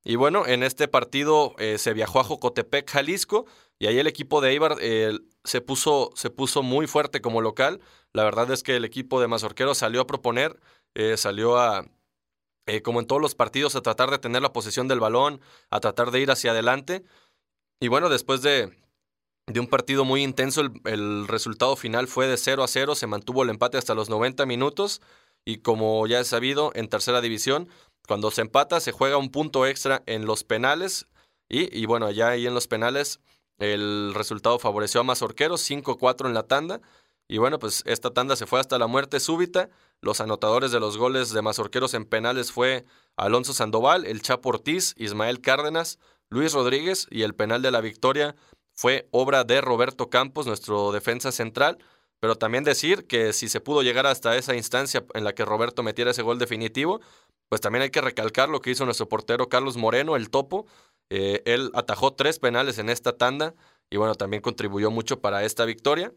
Y 0.04 0.16
bueno, 0.16 0.48
en 0.48 0.64
este 0.64 0.88
partido 0.88 1.54
eh, 1.60 1.78
se 1.78 1.94
viajó 1.94 2.20
a 2.20 2.24
Jocotepec, 2.24 2.90
Jalisco, 2.90 3.46
y 3.78 3.88
ahí 3.88 4.00
el 4.00 4.08
equipo 4.08 4.42
de 4.42 4.50
Eibar 4.52 4.78
eh, 4.82 5.20
se, 5.44 5.62
puso, 5.62 6.12
se 6.16 6.30
puso 6.30 6.64
muy 6.64 6.88
fuerte 6.88 7.22
como 7.22 7.42
local. 7.42 7.80
La 8.12 8.24
verdad 8.24 8.50
es 8.52 8.64
que 8.64 8.76
el 8.76 8.86
equipo 8.86 9.22
de 9.22 9.28
Mazorquero 9.28 9.76
salió 9.76 10.02
a 10.02 10.08
proponer, 10.08 10.60
eh, 10.96 11.18
salió 11.18 11.58
a, 11.58 11.86
como 12.84 13.00
en 13.00 13.08
todos 13.08 13.22
los 13.22 13.36
partidos, 13.36 13.76
a 13.76 13.82
tratar 13.82 14.12
de 14.12 14.20
tener 14.20 14.42
la 14.42 14.54
posesión 14.54 14.88
del 14.88 15.00
balón, 15.00 15.42
a 15.70 15.80
tratar 15.80 16.12
de 16.12 16.22
ir 16.22 16.32
hacia 16.32 16.52
adelante. 16.52 17.04
Y 17.80 17.88
bueno, 17.88 18.10
después 18.10 18.42
de, 18.42 18.78
de 19.48 19.60
un 19.60 19.68
partido 19.68 20.06
muy 20.06 20.24
intenso, 20.24 20.62
el, 20.62 20.72
el 20.86 21.28
resultado 21.28 21.76
final 21.76 22.08
fue 22.08 22.28
de 22.28 22.38
0 22.38 22.64
a 22.64 22.68
0, 22.68 22.96
se 22.96 23.08
mantuvo 23.08 23.44
el 23.44 23.50
empate 23.50 23.78
hasta 23.78 23.96
los 23.96 24.10
90 24.10 24.46
minutos. 24.46 25.02
Y 25.46 25.60
como 25.60 26.06
ya 26.06 26.20
es 26.20 26.28
sabido, 26.28 26.72
en 26.76 26.90
tercera 26.90 27.22
división 27.22 27.70
cuando 28.10 28.32
se 28.32 28.42
empata, 28.42 28.80
se 28.80 28.92
juega 28.92 29.18
un 29.18 29.30
punto 29.30 29.68
extra 29.68 30.02
en 30.08 30.26
los 30.26 30.44
penales. 30.44 31.08
Y, 31.48 31.86
bueno, 31.86 32.10
ya 32.10 32.30
ahí 32.30 32.48
en 32.48 32.56
los 32.56 32.68
penales, 32.68 33.20
el 33.60 34.14
resultado 34.16 34.58
favoreció 34.58 35.02
a 35.02 35.04
Mazorqueros, 35.04 35.62
5-4 35.62 36.26
en 36.26 36.34
la 36.34 36.42
tanda. 36.42 36.82
Y 37.28 37.38
bueno, 37.38 37.60
pues 37.60 37.84
esta 37.86 38.10
tanda 38.10 38.36
se 38.36 38.48
fue 38.48 38.60
hasta 38.60 38.80
la 38.80 38.88
muerte 38.88 39.20
súbita. 39.20 39.70
Los 40.02 40.22
anotadores 40.22 40.72
de 40.72 40.80
los 40.80 40.98
goles 40.98 41.32
de 41.32 41.42
Mazorqueros 41.42 41.94
en 41.94 42.06
penales 42.06 42.52
fue 42.52 42.86
Alonso 43.18 43.54
Sandoval, 43.54 44.06
el 44.06 44.22
Chapo 44.22 44.50
Ortiz, 44.50 44.94
Ismael 44.98 45.42
Cárdenas, 45.42 46.00
Luis 46.30 46.54
Rodríguez 46.54 47.08
y 47.10 47.24
el 47.24 47.36
penal 47.36 47.62
de 47.62 47.72
la 47.72 47.82
victoria 47.82 48.36
fue 48.74 49.10
obra 49.12 49.44
de 49.44 49.60
Roberto 49.60 50.10
Campos, 50.10 50.48
nuestro 50.48 50.92
defensa 50.94 51.34
central. 51.34 51.80
Pero 52.22 52.36
también 52.36 52.64
decir 52.64 53.08
que 53.08 53.34
si 53.34 53.50
se 53.50 53.62
pudo 53.62 53.82
llegar 53.82 54.06
hasta 54.06 54.36
esa 54.36 54.56
instancia 54.56 55.06
en 55.14 55.24
la 55.24 55.34
que 55.34 55.46
Roberto 55.46 55.84
metiera 55.84 56.12
ese 56.12 56.22
gol 56.22 56.38
definitivo, 56.38 57.00
pues 57.50 57.62
también 57.62 57.82
hay 57.82 57.90
que 57.90 58.02
recalcar 58.02 58.50
lo 58.50 58.62
que 58.62 58.72
hizo 58.72 58.86
nuestro 58.86 59.10
portero 59.10 59.50
Carlos 59.50 59.78
Moreno, 59.78 60.16
el 60.16 60.30
topo. 60.30 60.66
Eh, 61.10 61.42
él 61.46 61.72
atajó 61.74 62.14
tres 62.14 62.40
penales 62.40 62.78
en 62.78 62.90
esta 62.90 63.18
tanda 63.18 63.56
y 63.90 63.98
bueno, 63.98 64.16
también 64.16 64.42
contribuyó 64.42 64.92
mucho 64.92 65.20
para 65.20 65.44
esta 65.44 65.66
victoria. 65.66 66.14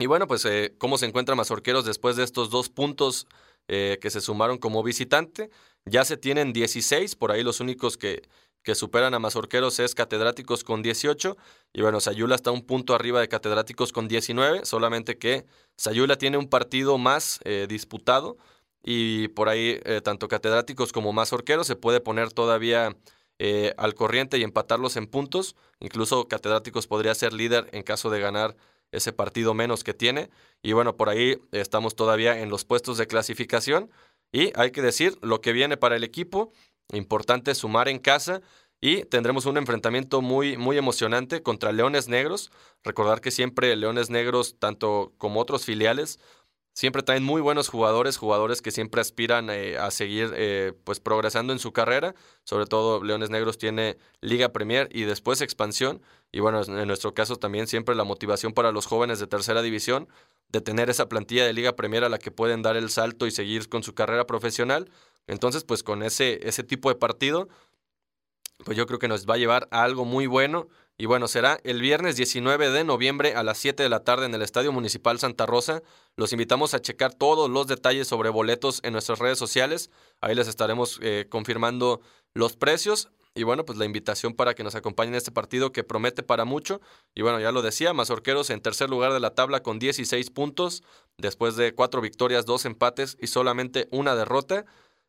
Y 0.00 0.06
bueno, 0.06 0.28
pues 0.28 0.44
eh, 0.44 0.74
cómo 0.78 0.96
se 0.96 1.06
encuentran 1.06 1.36
Mazorqueros 1.36 1.84
después 1.84 2.16
de 2.16 2.24
estos 2.24 2.50
dos 2.50 2.68
puntos 2.68 3.26
eh, 3.66 3.98
que 4.00 4.10
se 4.10 4.20
sumaron 4.20 4.58
como 4.58 4.82
visitante. 4.82 5.50
Ya 5.84 6.04
se 6.04 6.16
tienen 6.16 6.52
16, 6.52 7.16
por 7.16 7.32
ahí 7.32 7.42
los 7.42 7.60
únicos 7.60 7.96
que, 7.96 8.22
que 8.62 8.74
superan 8.74 9.14
a 9.14 9.18
Mazorqueros 9.18 9.80
es 9.80 9.94
Catedráticos 9.94 10.62
con 10.62 10.82
18. 10.82 11.36
Y 11.72 11.82
bueno, 11.82 12.00
Sayula 12.00 12.36
está 12.36 12.50
un 12.52 12.64
punto 12.64 12.94
arriba 12.94 13.20
de 13.20 13.28
Catedráticos 13.28 13.92
con 13.92 14.06
19, 14.06 14.64
solamente 14.64 15.18
que 15.18 15.46
Sayula 15.76 16.16
tiene 16.16 16.38
un 16.38 16.48
partido 16.48 16.96
más 16.96 17.40
disputado 17.68 18.36
y 18.82 19.28
por 19.28 19.48
ahí 19.48 19.80
eh, 19.84 20.00
tanto 20.02 20.28
catedráticos 20.28 20.92
como 20.92 21.12
mazorqueros 21.12 21.66
se 21.66 21.76
puede 21.76 22.00
poner 22.00 22.32
todavía 22.32 22.96
eh, 23.38 23.74
al 23.76 23.94
corriente 23.94 24.38
y 24.38 24.42
empatarlos 24.42 24.96
en 24.96 25.06
puntos. 25.06 25.56
Incluso 25.80 26.26
catedráticos 26.28 26.86
podría 26.86 27.14
ser 27.14 27.32
líder 27.32 27.68
en 27.72 27.82
caso 27.82 28.10
de 28.10 28.20
ganar 28.20 28.56
ese 28.92 29.12
partido 29.12 29.54
menos 29.54 29.84
que 29.84 29.94
tiene. 29.94 30.30
Y 30.62 30.72
bueno, 30.72 30.96
por 30.96 31.08
ahí 31.08 31.38
estamos 31.52 31.96
todavía 31.96 32.40
en 32.40 32.50
los 32.50 32.64
puestos 32.64 32.98
de 32.98 33.06
clasificación. 33.06 33.90
Y 34.32 34.52
hay 34.54 34.70
que 34.70 34.82
decir 34.82 35.16
lo 35.22 35.40
que 35.40 35.52
viene 35.52 35.76
para 35.76 35.96
el 35.96 36.04
equipo. 36.04 36.52
Importante 36.92 37.54
sumar 37.54 37.88
en 37.88 37.98
casa 37.98 38.40
y 38.80 39.04
tendremos 39.04 39.46
un 39.46 39.56
enfrentamiento 39.56 40.20
muy, 40.22 40.56
muy 40.56 40.78
emocionante 40.78 41.42
contra 41.42 41.72
Leones 41.72 42.08
Negros. 42.08 42.50
Recordar 42.84 43.20
que 43.20 43.30
siempre 43.30 43.74
Leones 43.76 44.10
Negros, 44.10 44.56
tanto 44.58 45.12
como 45.18 45.40
otros 45.40 45.64
filiales, 45.64 46.20
siempre 46.78 47.02
traen 47.02 47.24
muy 47.24 47.40
buenos 47.40 47.68
jugadores, 47.68 48.18
jugadores 48.18 48.62
que 48.62 48.70
siempre 48.70 49.00
aspiran 49.00 49.50
eh, 49.50 49.76
a 49.78 49.90
seguir 49.90 50.30
eh, 50.36 50.72
pues 50.84 51.00
progresando 51.00 51.52
en 51.52 51.58
su 51.58 51.72
carrera. 51.72 52.14
Sobre 52.44 52.66
todo 52.66 53.02
Leones 53.02 53.30
Negros 53.30 53.58
tiene 53.58 53.98
Liga 54.20 54.50
Premier 54.50 54.88
y 54.92 55.02
después 55.02 55.40
expansión. 55.40 56.00
Y 56.30 56.38
bueno, 56.38 56.62
en 56.62 56.86
nuestro 56.86 57.14
caso 57.14 57.34
también 57.34 57.66
siempre 57.66 57.96
la 57.96 58.04
motivación 58.04 58.52
para 58.52 58.70
los 58.70 58.86
jóvenes 58.86 59.18
de 59.18 59.26
tercera 59.26 59.60
división 59.60 60.08
de 60.50 60.60
tener 60.60 60.88
esa 60.88 61.08
plantilla 61.08 61.44
de 61.44 61.52
Liga 61.52 61.74
Premier 61.74 62.04
a 62.04 62.08
la 62.08 62.20
que 62.20 62.30
pueden 62.30 62.62
dar 62.62 62.76
el 62.76 62.90
salto 62.90 63.26
y 63.26 63.32
seguir 63.32 63.68
con 63.68 63.82
su 63.82 63.94
carrera 63.94 64.28
profesional. 64.28 64.88
Entonces, 65.26 65.64
pues 65.64 65.82
con 65.82 66.04
ese, 66.04 66.38
ese 66.48 66.62
tipo 66.62 66.90
de 66.90 66.94
partido, 66.94 67.48
pues 68.64 68.76
yo 68.76 68.86
creo 68.86 69.00
que 69.00 69.08
nos 69.08 69.26
va 69.26 69.34
a 69.34 69.38
llevar 69.38 69.66
a 69.72 69.82
algo 69.82 70.04
muy 70.04 70.28
bueno. 70.28 70.68
Y 71.00 71.06
bueno, 71.06 71.28
será 71.28 71.60
el 71.62 71.80
viernes 71.80 72.16
19 72.16 72.70
de 72.70 72.82
noviembre 72.82 73.36
a 73.36 73.44
las 73.44 73.58
7 73.58 73.84
de 73.84 73.88
la 73.88 74.02
tarde 74.02 74.26
en 74.26 74.34
el 74.34 74.42
Estadio 74.42 74.72
Municipal 74.72 75.20
Santa 75.20 75.46
Rosa. 75.46 75.80
Los 76.16 76.32
invitamos 76.32 76.74
a 76.74 76.82
checar 76.82 77.14
todos 77.14 77.48
los 77.48 77.68
detalles 77.68 78.08
sobre 78.08 78.30
boletos 78.30 78.80
en 78.82 78.94
nuestras 78.94 79.20
redes 79.20 79.38
sociales. 79.38 79.92
Ahí 80.20 80.34
les 80.34 80.48
estaremos 80.48 80.98
eh, 81.00 81.26
confirmando 81.30 82.00
los 82.34 82.56
precios. 82.56 83.10
Y 83.36 83.44
bueno, 83.44 83.64
pues 83.64 83.78
la 83.78 83.84
invitación 83.84 84.34
para 84.34 84.54
que 84.54 84.64
nos 84.64 84.74
acompañen 84.74 85.14
en 85.14 85.18
este 85.18 85.30
partido 85.30 85.70
que 85.70 85.84
promete 85.84 86.24
para 86.24 86.44
mucho. 86.44 86.80
Y 87.14 87.22
bueno, 87.22 87.38
ya 87.38 87.52
lo 87.52 87.62
decía, 87.62 87.94
Mazorqueros 87.94 88.50
en 88.50 88.60
tercer 88.60 88.90
lugar 88.90 89.12
de 89.12 89.20
la 89.20 89.36
tabla 89.36 89.62
con 89.62 89.78
16 89.78 90.30
puntos, 90.30 90.82
después 91.16 91.54
de 91.54 91.76
cuatro 91.76 92.00
victorias, 92.00 92.44
dos 92.44 92.64
empates 92.64 93.16
y 93.20 93.28
solamente 93.28 93.86
una 93.92 94.16
derrota. 94.16 94.64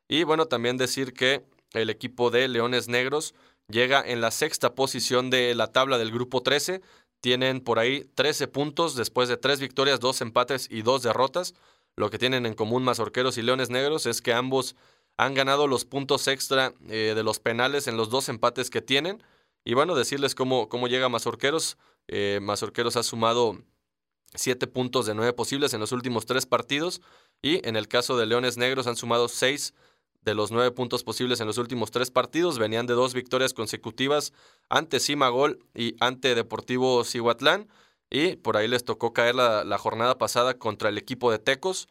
Y 0.08 0.22
bueno, 0.22 0.46
también 0.46 0.78
decir 0.78 1.14
que 1.14 1.44
el 1.74 1.90
equipo 1.90 2.30
de 2.30 2.48
Leones 2.48 2.88
Negros 2.88 3.34
llega 3.70 4.02
en 4.06 4.22
la 4.22 4.32
sexta 4.32 4.76
posición 4.76 5.30
de 5.30 5.56
la 5.56 5.68
tabla 5.68 5.98
del 5.98 6.12
grupo 6.12 6.42
13. 6.42 6.82
Tienen 7.22 7.62
por 7.62 7.80
ahí 7.80 8.06
13 8.16 8.48
puntos 8.48 8.96
después 8.96 9.30
de 9.30 9.38
tres 9.38 9.60
victorias, 9.60 10.00
dos 10.00 10.22
empates 10.22 10.68
y 10.70 10.82
dos 10.82 11.04
derrotas. 11.04 11.54
Lo 11.96 12.10
que 12.10 12.18
tienen 12.18 12.46
en 12.46 12.54
común 12.54 12.84
Mazorqueros 12.84 13.38
y 13.38 13.42
Leones 13.42 13.70
Negros 13.70 14.06
es 14.06 14.22
que 14.22 14.34
ambos 14.34 14.76
han 15.18 15.34
ganado 15.34 15.68
los 15.68 15.84
puntos 15.86 16.28
extra 16.28 16.74
eh, 16.88 17.14
de 17.16 17.24
los 17.24 17.40
penales 17.40 17.88
en 17.88 17.98
los 17.98 18.10
dos 18.10 18.30
empates 18.30 18.70
que 18.70 18.82
tienen. 18.82 19.22
Y 19.66 19.74
bueno, 19.74 19.96
decirles 19.96 20.34
cómo, 20.34 20.70
cómo 20.70 20.88
llega 20.88 21.10
Mazorqueros. 21.10 21.78
Eh, 22.08 22.40
Mazorqueros 22.42 22.96
ha 22.96 23.04
sumado 23.04 23.58
siete 24.34 24.68
puntos 24.68 25.06
de 25.06 25.16
nueve 25.16 25.34
posibles 25.34 25.74
en 25.74 25.82
los 25.82 25.92
últimos 25.92 26.26
tres 26.26 26.46
partidos. 26.46 27.02
Y 27.42 27.68
en 27.68 27.76
el 27.76 27.88
caso 27.90 28.18
de 28.18 28.26
Leones 28.26 28.58
Negros 28.58 28.88
han 28.88 28.96
sumado 28.96 29.28
seis 29.28 29.74
de 30.22 30.36
los 30.36 30.52
nueve 30.52 30.72
puntos 30.72 31.04
posibles 31.04 31.40
en 31.40 31.48
los 31.48 31.58
últimos 31.58 31.92
tres 31.92 32.12
partidos. 32.12 32.60
Venían 32.60 32.88
de 32.88 32.94
dos 32.94 33.14
victorias 33.14 33.54
consecutivas 33.54 34.34
ante 34.70 35.00
Simagol 35.00 35.66
y 35.74 35.96
ante 36.00 36.36
Deportivo 36.36 37.04
Cihuatlán. 37.04 37.68
Y 38.10 38.36
por 38.38 38.58
ahí 38.58 38.68
les 38.68 38.86
tocó 38.86 39.14
caer 39.14 39.36
la, 39.36 39.64
la 39.64 39.78
jornada 39.78 40.18
pasada 40.18 40.58
contra 40.58 40.90
el 40.90 40.98
equipo 40.98 41.32
de 41.32 41.40
Tecos. 41.40 41.88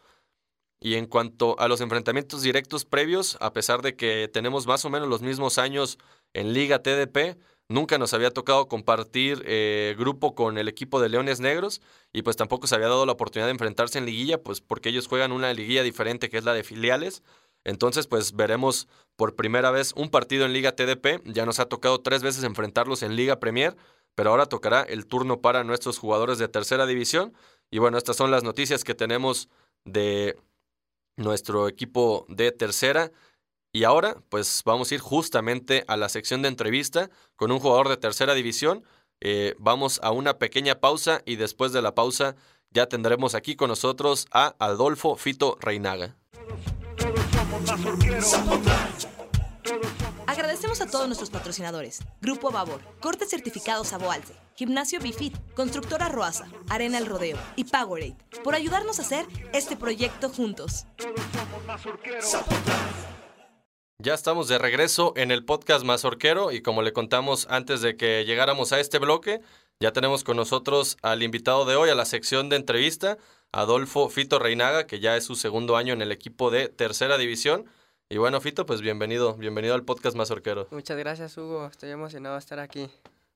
Y 0.81 0.95
en 0.95 1.07
cuanto 1.07 1.59
a 1.59 1.69
los 1.69 1.81
enfrentamientos 1.81 2.43
directos 2.43 2.85
previos, 2.85 3.37
a 3.41 3.53
pesar 3.53 3.83
de 3.83 3.97
que 3.97 4.29
tenemos 4.33 4.67
más 4.67 4.85
o 4.85 4.91
menos 4.91 5.09
los 5.09 5.23
mismos 5.23 5.59
años 5.59 5.99
en 6.35 6.53
Liga 6.53 6.83
TDP, 6.83 7.37
nunca 7.69 7.99
nos 7.99 8.15
había 8.15 8.31
tocado 8.31 8.69
compartir 8.69 9.43
eh, 9.47 9.95
grupo 9.99 10.35
con 10.35 10.57
el 10.57 10.69
equipo 10.69 11.01
de 11.01 11.09
Leones 11.09 11.41
Negros 11.41 11.81
y 12.13 12.23
pues 12.23 12.37
tampoco 12.37 12.67
se 12.67 12.75
había 12.75 12.89
dado 12.89 13.07
la 13.07 13.13
oportunidad 13.13 13.47
de 13.47 13.53
enfrentarse 13.53 13.99
en 13.99 14.07
liguilla, 14.07 14.43
pues 14.43 14.61
porque 14.61 14.89
ellos 14.89 15.07
juegan 15.07 15.33
una 15.33 15.53
liguilla 15.53 15.83
diferente 15.83 16.31
que 16.31 16.39
es 16.39 16.45
la 16.45 16.55
de 16.55 16.65
filiales. 16.65 17.23
Entonces, 17.65 18.07
pues 18.07 18.35
veremos 18.35 18.89
por 19.17 19.37
primera 19.37 19.71
vez 19.71 19.93
un 19.97 20.11
partido 20.11 20.47
en 20.47 20.53
Liga 20.53 20.77
TDP. 20.77 21.23
Ya 21.25 21.45
nos 21.45 21.61
ha 21.61 21.67
tocado 21.67 22.01
tres 22.01 22.23
veces 22.23 22.45
enfrentarlos 22.45 23.03
en 23.03 23.17
Liga 23.17 23.41
Premier, 23.41 23.77
pero 24.15 24.31
ahora 24.31 24.47
tocará 24.47 24.83
el 24.83 25.07
turno 25.07 25.41
para 25.41 25.65
nuestros 25.65 25.99
jugadores 25.99 26.39
de 26.39 26.49
tercera 26.49 26.87
división. 26.87 27.35
Y 27.71 27.79
bueno, 27.79 27.99
estas 27.99 28.17
son 28.17 28.31
las 28.31 28.43
noticias 28.43 28.85
que 28.85 28.95
tenemos 28.95 29.49
de 29.85 30.39
nuestro 31.17 31.69
equipo 31.69 32.27
de 32.29 32.53
tercera. 32.53 33.11
Y 33.73 33.85
ahora, 33.85 34.17
pues 34.31 34.63
vamos 34.65 34.91
a 34.91 34.95
ir 34.95 35.01
justamente 35.01 35.85
a 35.89 35.97
la 35.97 36.09
sección 36.09 36.43
de 36.43 36.49
entrevista 36.49 37.11
con 37.37 37.53
un 37.53 37.59
jugador 37.59 37.89
de 37.89 37.97
tercera 37.97 38.35
división. 38.35 38.85
Eh, 39.21 39.55
vamos 39.59 40.01
a 40.03 40.13
una 40.13 40.39
pequeña 40.39 40.81
pausa 40.81 41.23
y 41.27 41.37
después 41.37 41.73
de 41.73 41.83
la 41.83 41.95
pausa 41.95 42.37
ya 42.71 42.87
tendremos 42.87 43.35
aquí 43.35 43.57
con 43.57 43.69
nosotros 43.69 44.27
a 44.31 44.55
Adolfo 44.59 45.17
Fito 45.17 45.57
Reinaga. 45.61 46.18
Agradecemos 50.27 50.81
a 50.81 50.87
todos 50.87 51.07
nuestros 51.07 51.31
patrocinadores: 51.31 52.01
Grupo 52.21 52.51
Babor, 52.51 52.81
Cortes 53.01 53.31
Certificados 53.31 53.93
Aboalce, 53.93 54.35
Gimnasio 54.57 55.01
Bifit, 55.01 55.37
Constructora 55.55 56.09
Roasa, 56.09 56.49
Arena 56.69 56.99
El 56.99 57.07
Rodeo 57.07 57.39
y 57.57 57.65
Powerade 57.65 58.17
por 58.45 58.55
ayudarnos 58.55 58.99
a 58.99 59.03
hacer 59.03 59.27
este 59.53 59.77
proyecto 59.77 60.29
juntos. 60.29 60.87
Ya 64.01 64.15
estamos 64.15 64.47
de 64.47 64.59
regreso 64.59 65.13
en 65.17 65.33
el 65.33 65.45
podcast 65.45 65.85
Mazorquero 65.85 66.53
y 66.53 66.63
como 66.63 66.83
le 66.83 66.93
contamos 66.93 67.49
antes 67.51 67.81
de 67.81 67.97
que 67.97 68.25
llegáramos 68.25 68.73
a 68.73 68.79
este 68.79 69.01
bloque, 69.01 69.41
ya 69.81 69.93
tenemos 69.93 70.23
con 70.23 70.37
nosotros 70.37 70.97
al 71.03 71.23
invitado 71.23 71.65
de 71.65 71.75
hoy 71.75 71.91
a 71.91 71.97
la 71.97 72.05
sección 72.05 72.49
de 72.49 72.57
entrevista, 72.57 73.19
Adolfo 73.53 74.09
Fito 74.11 74.39
Reinaga, 74.39 74.87
que 74.87 75.01
ya 75.01 75.17
es 75.17 75.25
su 75.25 75.35
segundo 75.35 75.77
año 75.77 75.95
en 75.95 76.03
el 76.03 76.13
equipo 76.13 76.51
de 76.51 76.69
Tercera 76.69 77.17
División. 77.17 77.67
Y 78.11 78.19
bueno, 78.19 78.41
Fito, 78.41 78.67
pues 78.67 78.81
bienvenido, 78.81 79.35
bienvenido 79.35 79.75
al 79.75 79.85
podcast 79.85 80.17
Mazorquero. 80.17 80.69
Muchas 80.71 80.99
gracias, 80.99 81.37
Hugo. 81.37 81.67
Estoy 81.67 81.91
emocionado 81.91 82.35
de 82.35 82.41
estar 82.41 82.59
aquí. 82.59 82.89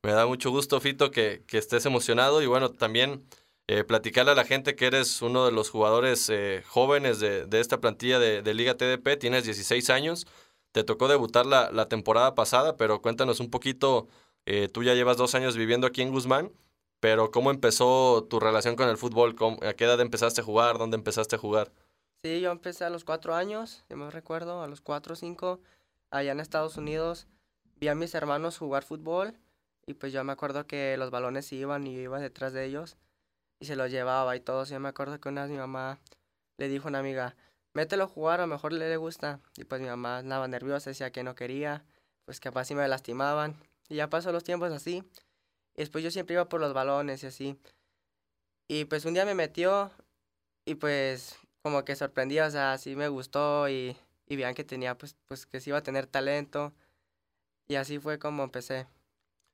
Me 0.03 0.13
da 0.13 0.27
mucho 0.27 0.51
gusto, 0.51 0.81
Fito, 0.81 1.11
que, 1.11 1.45
que 1.47 1.59
estés 1.59 1.87
emocionado 1.87 2.43
y 2.43 2.47
bueno, 2.47 2.71
también 2.71 3.25
eh, 3.69 3.85
platicarle 3.85 4.33
a 4.33 4.35
la 4.35 4.45
gente 4.45 4.75
que 4.75 4.87
eres 4.87 5.23
uno 5.23 5.47
de 5.47 5.53
los 5.53 5.71
jugadores 5.71 6.29
eh, 6.29 6.63
jóvenes 6.67 7.21
de, 7.21 7.47
de 7.47 7.61
esta 7.61 7.81
plantilla 7.81 8.19
de, 8.19 8.43
de 8.43 8.55
Liga 8.55 8.77
TDP, 8.77 9.19
tienes 9.19 9.45
16 9.45 9.89
años, 9.91 10.27
te 10.73 10.85
tocó 10.85 11.09
debutar 11.09 11.47
la, 11.47 11.71
la 11.71 11.89
temporada 11.89 12.35
pasada, 12.35 12.77
pero 12.77 13.01
cuéntanos 13.01 13.41
un 13.41 13.51
poquito, 13.51 14.09
eh, 14.45 14.69
tú 14.69 14.83
ya 14.83 14.95
llevas 14.95 15.17
dos 15.17 15.35
años 15.35 15.57
viviendo 15.57 15.87
aquí 15.87 16.03
en 16.03 16.11
Guzmán, 16.11 16.51
pero 17.03 17.33
¿cómo 17.33 17.51
empezó 17.51 18.29
tu 18.31 18.39
relación 18.39 18.77
con 18.77 18.89
el 18.89 18.97
fútbol? 18.97 19.35
¿Cómo- 19.35 19.59
¿A 19.67 19.75
qué 19.75 19.87
edad 19.87 20.01
empezaste 20.01 20.41
a 20.41 20.45
jugar? 20.45 20.79
¿Dónde 20.79 20.97
empezaste 20.97 21.35
a 21.35 21.39
jugar? 21.41 21.73
Sí, 22.23 22.41
yo 22.41 22.53
empecé 22.53 22.85
a 22.85 22.91
los 22.91 23.03
cuatro 23.03 23.35
años, 23.35 23.83
yo 23.91 23.97
me 23.97 24.09
recuerdo, 24.09 24.63
a 24.63 24.69
los 24.69 24.81
cuatro 24.81 25.15
o 25.15 25.17
cinco, 25.17 25.59
allá 26.13 26.31
en 26.31 26.39
Estados 26.39 26.77
Unidos. 26.77 27.27
Vi 27.81 27.89
a 27.89 27.97
mis 27.97 28.15
hermanos 28.15 28.57
jugar 28.57 28.85
fútbol 28.85 29.35
y 29.85 29.95
pues 29.95 30.13
yo 30.13 30.23
me 30.23 30.31
acuerdo 30.31 30.69
que 30.69 30.97
los 30.97 31.11
balones 31.11 31.53
iban 31.53 31.89
y 31.89 31.97
yo 31.97 32.03
iba 32.03 32.21
detrás 32.21 32.53
de 32.53 32.67
ellos 32.67 32.97
y 33.59 33.67
se 33.67 33.75
los 33.75 33.91
llevaba 33.91 34.37
y 34.37 34.41
todo. 34.41 34.65
Yo 34.65 34.79
me 34.79 34.89
acuerdo 34.89 35.21
que 35.21 35.29
una 35.29 35.43
vez 35.43 35.51
mi 35.51 35.59
mamá 35.59 35.99
le 36.57 36.69
dijo 36.69 36.87
a 36.87 36.91
una 36.91 37.01
amiga, 37.01 37.35
mételo 37.75 38.05
a 38.05 38.07
jugar, 38.07 38.39
a 38.39 38.47
lo 38.47 38.55
mejor 38.55 38.73
le, 38.73 38.97
gusta. 38.97 39.41
Y 39.57 39.65
pues 39.65 39.81
mi 39.81 39.89
mamá 39.89 40.19
andaba 40.19 40.47
nerviosa, 40.47 40.91
decía 40.91 41.11
que 41.11 41.25
no 41.25 41.35
quería, 41.35 41.85
pues 42.27 42.39
capaz 42.39 42.67
sí 42.67 42.77
me 42.77 42.87
lastimaban. 42.87 43.57
Y 43.89 43.97
ya 43.97 44.09
pasó 44.09 44.31
los 44.31 44.45
tiempos 44.45 44.71
así. 44.71 45.03
Y 45.77 45.81
después 45.81 46.05
yo 46.05 46.11
siempre 46.11 46.35
iba 46.35 46.49
por 46.49 46.61
los 46.61 46.75
balones 46.75 47.23
y 47.23 47.27
así. 47.27 47.59
Y 48.69 48.85
pues 48.87 49.05
un 49.05 49.15
día 49.15 49.25
me 49.25 49.35
metió 49.35 49.91
y 50.65 50.75
pues 50.75 51.37
como 51.63 51.85
que 51.85 51.97
sorprendía, 51.97 52.47
o 52.47 52.51
sea, 52.51 52.79
sí 52.79 52.97
me 52.97 53.09
gustó 53.09 53.69
y, 53.69 53.97
y 54.27 54.37
vean 54.37 54.55
que 54.55 54.65
tenía, 54.65 54.97
pues, 54.97 55.17
pues 55.29 55.47
que 55.47 55.61
sí 55.61 55.71
iba 55.71 55.79
a 55.79 55.83
tener 55.83 56.07
talento. 56.07 56.73
Y 57.69 57.77
así 57.77 57.99
fue 57.99 58.19
como 58.19 58.43
empecé. 58.43 58.87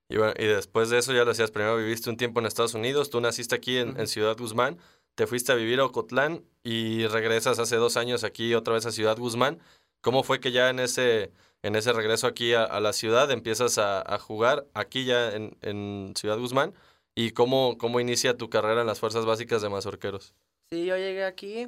Y 0.09 0.17
bueno, 0.17 0.33
y 0.39 0.47
después 0.47 0.89
de 0.89 0.99
eso 0.99 1.13
ya 1.13 1.21
lo 1.21 1.27
decías, 1.27 1.51
primero 1.51 1.77
viviste 1.77 2.09
un 2.09 2.17
tiempo 2.17 2.41
en 2.41 2.47
Estados 2.47 2.75
Unidos, 2.75 3.11
tú 3.11 3.21
naciste 3.21 3.55
aquí 3.55 3.77
en, 3.77 4.01
en. 4.01 4.07
Ciudad 4.07 4.39
Guzmán, 4.39 4.79
te 5.15 5.27
fuiste 5.27 5.53
a 5.53 5.55
vivir 5.55 5.81
a 5.81 5.85
Ocotlán 5.85 6.45
y 6.63 7.07
regresas 7.09 7.59
hace 7.59 7.77
dos 7.77 7.99
años 7.99 8.25
aquí 8.25 8.55
otra 8.55 8.75
vez 8.75 8.87
a 8.87 8.93
Ciudad 8.93 9.19
Guzmán. 9.19 9.59
¿Cómo 10.01 10.23
fue 10.23 10.41
que 10.41 10.51
ya 10.51 10.71
en 10.71 10.79
ese, 10.79 11.33
en 11.63 11.77
ese 11.77 11.93
regreso 11.93 12.27
aquí 12.27 12.55
a, 12.55 12.81
la 12.81 12.93
ciudad 12.93 13.31
empiezas 13.31 13.79
a, 13.79 14.19
jugar 14.19 14.67
aquí 14.75 15.05
ya 15.05 15.31
en, 15.33 16.15
Ciudad 16.17 16.39
Guzmán? 16.39 16.75
¿Y 17.15 17.33
cómo, 17.33 17.79
cómo 17.79 17.99
inicia 18.01 18.37
tu 18.37 18.49
carrera 18.49 18.83
en 18.83 18.87
las 18.87 19.01
fuerzas 19.01 19.27
básicas 19.27 19.61
de 19.61 19.69
Mazorqueros? 19.69 20.35
Sí, 20.71 20.85
yo 20.85 20.97
llegué 20.97 21.25
aquí 21.25 21.67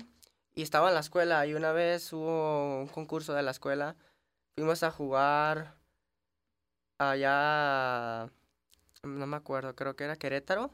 y 0.55 0.63
estaba 0.63 0.89
en 0.89 0.95
la 0.95 1.01
escuela 1.01 1.47
y 1.47 1.55
una 1.55 1.73
vez 1.73 2.13
hubo 2.13 2.81
un 2.81 2.89
concurso 2.89 3.33
de 3.35 3.43
la 3.43 3.51
escuela. 3.51 3.97
Fuimos 4.57 4.83
a 4.83 4.91
jugar 4.91 5.75
allá, 6.99 8.31
no 9.03 9.27
me 9.27 9.37
acuerdo, 9.37 9.75
creo 9.75 9.97
que 9.97 10.05
era 10.05 10.17
Querétaro. 10.17 10.71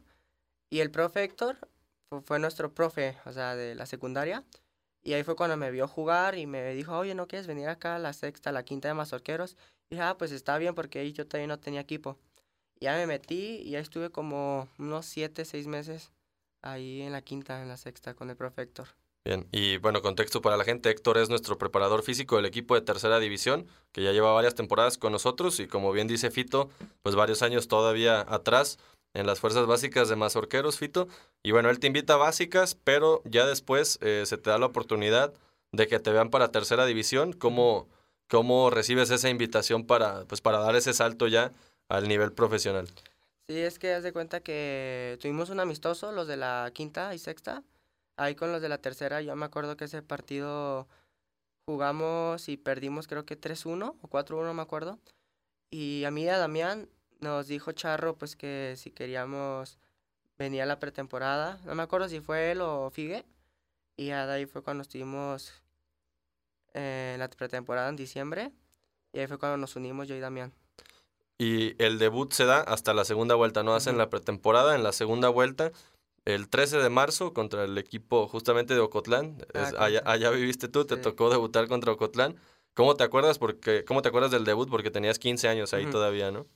Y 0.71 0.81
el 0.81 0.91
profe 0.91 1.23
Héctor 1.25 1.57
fu- 2.11 2.21
fue 2.21 2.39
nuestro 2.39 2.75
profe, 2.75 3.17
o 3.25 3.33
sea, 3.33 3.55
de 3.55 3.75
la 3.75 3.87
secundaria. 3.87 4.45
Y 5.07 5.15
ahí 5.15 5.23
fue 5.23 5.37
cuando 5.37 5.57
me 5.57 5.71
vio 5.71 5.87
jugar 5.87 6.37
y 6.37 6.49
me 6.49 6.75
dijo, 6.75 6.99
oye, 6.99 7.15
¿no 7.15 7.29
quieres 7.29 7.47
venir 7.47 7.69
acá 7.69 7.95
a 7.95 7.99
la 8.01 8.13
sexta, 8.13 8.51
a 8.51 8.53
la 8.53 8.65
quinta 8.65 8.89
de 8.89 8.95
Mazorqueros? 8.95 9.53
Y 9.89 9.95
dije, 9.95 10.03
ah, 10.03 10.19
pues 10.19 10.33
está 10.33 10.59
bien 10.59 10.75
porque 10.75 10.99
ahí 10.99 11.13
yo 11.13 11.29
todavía 11.29 11.47
no 11.47 11.61
tenía 11.61 11.81
equipo. 11.81 12.19
Y 12.81 12.87
ya 12.87 12.97
me 12.97 13.07
metí 13.07 13.61
y 13.63 13.71
ya 13.71 13.79
estuve 13.79 14.11
como 14.11 14.69
unos 14.79 15.07
siete, 15.07 15.45
seis 15.45 15.69
meses 15.69 16.11
ahí 16.61 17.03
en 17.03 17.13
la 17.13 17.23
quinta, 17.23 17.63
en 17.63 17.69
la 17.69 17.77
sexta 17.77 18.15
con 18.15 18.31
el 18.31 18.37
profe 18.37 18.63
Héctor. 18.63 18.89
Bien, 19.25 19.47
y 19.53 19.77
bueno, 19.77 20.03
contexto 20.03 20.43
para 20.43 20.57
la 20.57 20.65
gente, 20.65 20.91
Héctor 20.91 21.19
es 21.19 21.29
nuestro 21.29 21.57
preparador 21.57 22.03
físico 22.03 22.35
del 22.35 22.47
equipo 22.47 22.75
de 22.75 22.81
tercera 22.81 23.21
división, 23.21 23.69
que 23.93 24.03
ya 24.03 24.11
lleva 24.11 24.33
varias 24.33 24.57
temporadas 24.57 24.99
con 24.99 25.13
nosotros 25.13 25.61
y 25.61 25.69
como 25.69 25.93
bien 25.93 26.09
dice 26.09 26.33
Fito, 26.33 26.69
pues 27.03 27.15
varios 27.15 27.43
años 27.43 27.69
todavía 27.69 28.27
atrás 28.29 28.79
en 29.17 29.27
las 29.27 29.41
fuerzas 29.41 29.67
básicas 29.67 30.09
de 30.09 30.17
Mazorqueros, 30.17 30.79
Fito. 30.79 31.09
Y 31.43 31.53
bueno, 31.53 31.71
él 31.71 31.79
te 31.79 31.87
invita 31.87 32.15
a 32.15 32.19
básicas, 32.19 32.75
pero 32.75 33.23
ya 33.25 33.47
después 33.47 33.99
eh, 34.03 34.25
se 34.27 34.37
te 34.37 34.51
da 34.51 34.59
la 34.59 34.67
oportunidad 34.67 35.33
de 35.73 35.87
que 35.87 35.99
te 35.99 36.13
vean 36.13 36.29
para 36.29 36.53
tercera 36.53 36.85
división. 36.85 37.33
¿Cómo, 37.33 37.89
cómo 38.29 38.69
recibes 38.69 39.11
esa 39.11 39.31
invitación 39.31 39.87
para, 39.87 40.25
pues, 40.27 40.43
para 40.43 40.59
dar 40.59 40.77
ese 40.77 40.93
salto 40.93 41.29
ya 41.29 41.53
al 41.89 42.09
nivel 42.09 42.33
profesional? 42.33 42.89
Sí, 43.49 43.59
es 43.59 43.79
que 43.79 43.95
haz 43.95 44.03
de 44.03 44.13
cuenta 44.13 44.41
que 44.41 45.17
tuvimos 45.21 45.49
un 45.49 45.61
amistoso, 45.61 46.13
los 46.13 46.29
de 46.29 46.37
la 46.37 46.71
quinta 46.75 47.15
y 47.15 47.19
sexta. 47.19 47.63
Ahí 48.19 48.35
con 48.35 48.53
los 48.53 48.61
de 48.61 48.69
la 48.69 48.79
tercera, 48.79 49.23
yo 49.23 49.35
me 49.35 49.47
acuerdo 49.47 49.79
que 49.79 49.87
ese 49.87 50.03
partido 50.03 50.89
jugamos 51.67 52.49
y 52.49 52.57
perdimos 52.57 53.07
creo 53.07 53.25
que 53.25 53.41
3-1 53.41 53.95
o 54.01 54.09
4-1, 54.09 54.45
no 54.45 54.55
me 54.55 54.63
acuerdo. 54.63 54.99
Y 55.71 56.05
a 56.05 56.11
mí 56.11 56.29
a 56.29 56.39
Damián 56.39 56.89
nos 57.21 57.47
dijo 57.49 57.73
Charro 57.73 58.17
pues 58.17 58.37
que 58.37 58.75
si 58.77 58.91
queríamos 58.91 59.79
venir 60.39 60.63
a 60.63 60.67
la 60.67 60.79
pretemporada. 60.79 61.59
No 61.65 61.75
me 61.75 61.83
acuerdo 61.83 62.09
si 62.09 62.21
fue 62.21 62.51
él 62.53 62.61
o 62.61 62.91
Figue. 62.91 63.25
Y 63.97 64.11
ahí 64.11 64.47
fue 64.47 64.63
cuando 64.63 64.83
estuvimos 64.83 65.53
en 66.75 67.19
la 67.19 67.29
pretemporada 67.29 67.89
en 67.89 67.97
diciembre. 67.97 68.53
Y 69.13 69.21
ahí 69.21 69.27
fue 69.27 69.39
cuando 69.39 69.57
nos 69.57 69.77
unimos 69.77 70.09
yo 70.09 70.15
y 70.15 70.21
Damián. 70.21 70.53
Y 71.39 71.81
el 71.83 71.99
debut 71.99 72.33
se 72.33 72.45
da 72.45 72.61
hasta 72.61 72.95
la 72.95 73.05
segunda 73.05 73.35
vuelta, 73.35 73.63
¿no? 73.63 73.75
Hacen 73.75 73.99
la 73.99 74.09
pretemporada, 74.09 74.75
en 74.75 74.83
la 74.83 74.93
segunda 74.93 75.29
vuelta, 75.29 75.71
el 76.25 76.49
13 76.49 76.79
de 76.79 76.89
marzo 76.89 77.33
contra 77.35 77.65
el 77.65 77.77
equipo 77.79 78.27
justamente 78.27 78.75
de 78.75 78.81
Ocotlán. 78.81 79.39
Ah, 79.55 79.71
allá, 79.79 79.99
contra- 80.01 80.13
allá 80.13 80.31
viviste 80.31 80.69
tú, 80.69 80.85
te 80.87 80.97
sí. 80.97 81.03
tocó 81.03 81.31
debutar 81.31 81.69
contra 81.69 81.93
Ocotlán. 81.93 82.37
¿Cómo 82.75 82.95
te 82.97 83.05
acuerdas? 83.05 83.39
Porque, 83.39 83.85
¿Cómo 83.85 84.03
te 84.03 84.09
acuerdas 84.09 84.31
del 84.31 84.45
debut? 84.45 84.69
Porque 84.69 84.91
tenías 84.91 85.19
15 85.19 85.49
años 85.49 85.73
ahí 85.75 85.85
Ujú. 85.85 85.93
todavía, 85.93 86.31
¿no? 86.31 86.47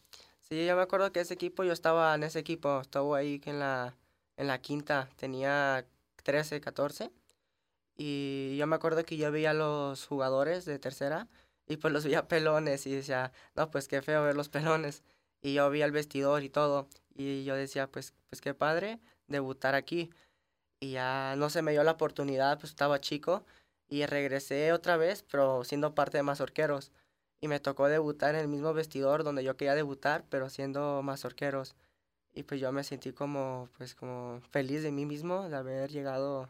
Sí, 0.51 0.67
yo 0.67 0.75
me 0.75 0.83
acuerdo 0.83 1.13
que 1.13 1.21
ese 1.21 1.35
equipo, 1.35 1.63
yo 1.63 1.73
estaba 1.73 2.13
en 2.15 2.25
ese 2.25 2.41
equipo, 2.41 2.81
estaba 2.81 3.19
ahí 3.19 3.41
en 3.45 3.61
la, 3.61 3.97
en 4.37 4.49
la 4.49 4.61
quinta, 4.61 5.09
tenía 5.17 5.87
13, 6.25 6.61
14. 6.61 7.13
Y 7.97 8.57
yo 8.59 8.67
me 8.67 8.77
acuerdo 8.77 9.05
que 9.05 9.17
yo 9.17 9.31
veía 9.33 9.51
a 9.53 9.55
los 9.55 10.07
jugadores 10.07 10.65
de 10.65 10.79
tercera 10.79 11.29
y 11.67 11.77
pues 11.79 11.93
los 11.93 12.05
veía 12.07 12.29
pelones 12.29 12.87
y 12.87 12.93
decía, 12.95 13.33
no, 13.57 13.71
pues 13.71 13.89
qué 13.89 14.03
feo 14.03 14.25
ver 14.25 14.37
los 14.37 14.49
pelones. 14.49 15.05
Y 15.43 15.55
yo 15.55 15.71
veía 15.71 15.87
el 15.87 15.93
vestidor 15.93 16.43
y 16.43 16.51
todo. 16.51 16.89
Y 17.15 17.45
yo 17.45 17.55
decía, 17.57 17.89
pues, 17.89 18.15
pues 18.29 18.41
qué 18.41 18.55
padre 18.55 19.01
debutar 19.29 19.75
aquí. 19.77 20.11
Y 20.81 20.93
ya 20.93 21.35
no 21.37 21.51
se 21.51 21.63
me 21.63 21.73
dio 21.73 21.85
la 21.85 21.93
oportunidad, 21.93 22.59
pues 22.61 22.71
estaba 22.73 23.01
chico. 23.01 23.45
Y 23.89 24.07
regresé 24.07 24.73
otra 24.73 24.97
vez, 24.97 25.25
pero 25.31 25.65
siendo 25.65 25.95
parte 25.95 26.19
de 26.19 26.23
Mazorqueros 26.25 26.93
y 27.41 27.49
me 27.49 27.61
tocó 27.61 27.89
debutar 27.89 28.35
en 28.35 28.43
el 28.43 28.49
mismo 28.49 28.73
vestidor 28.75 29.25
donde 29.25 29.45
yo 29.45 29.57
quería 29.57 29.75
debutar, 29.75 30.25
pero 30.29 30.51
siendo 30.51 31.03
mazorqueros. 31.03 31.75
Y 32.35 32.45
pues 32.45 32.61
yo 32.61 32.73
me 32.73 32.85
sentí 32.85 33.13
como, 33.13 33.69
pues 33.79 33.95
como 33.95 34.41
feliz 34.51 34.83
de 34.83 34.93
mí 34.93 35.07
mismo 35.07 35.49
de 35.49 35.57
haber 35.57 35.91
llegado 35.91 36.49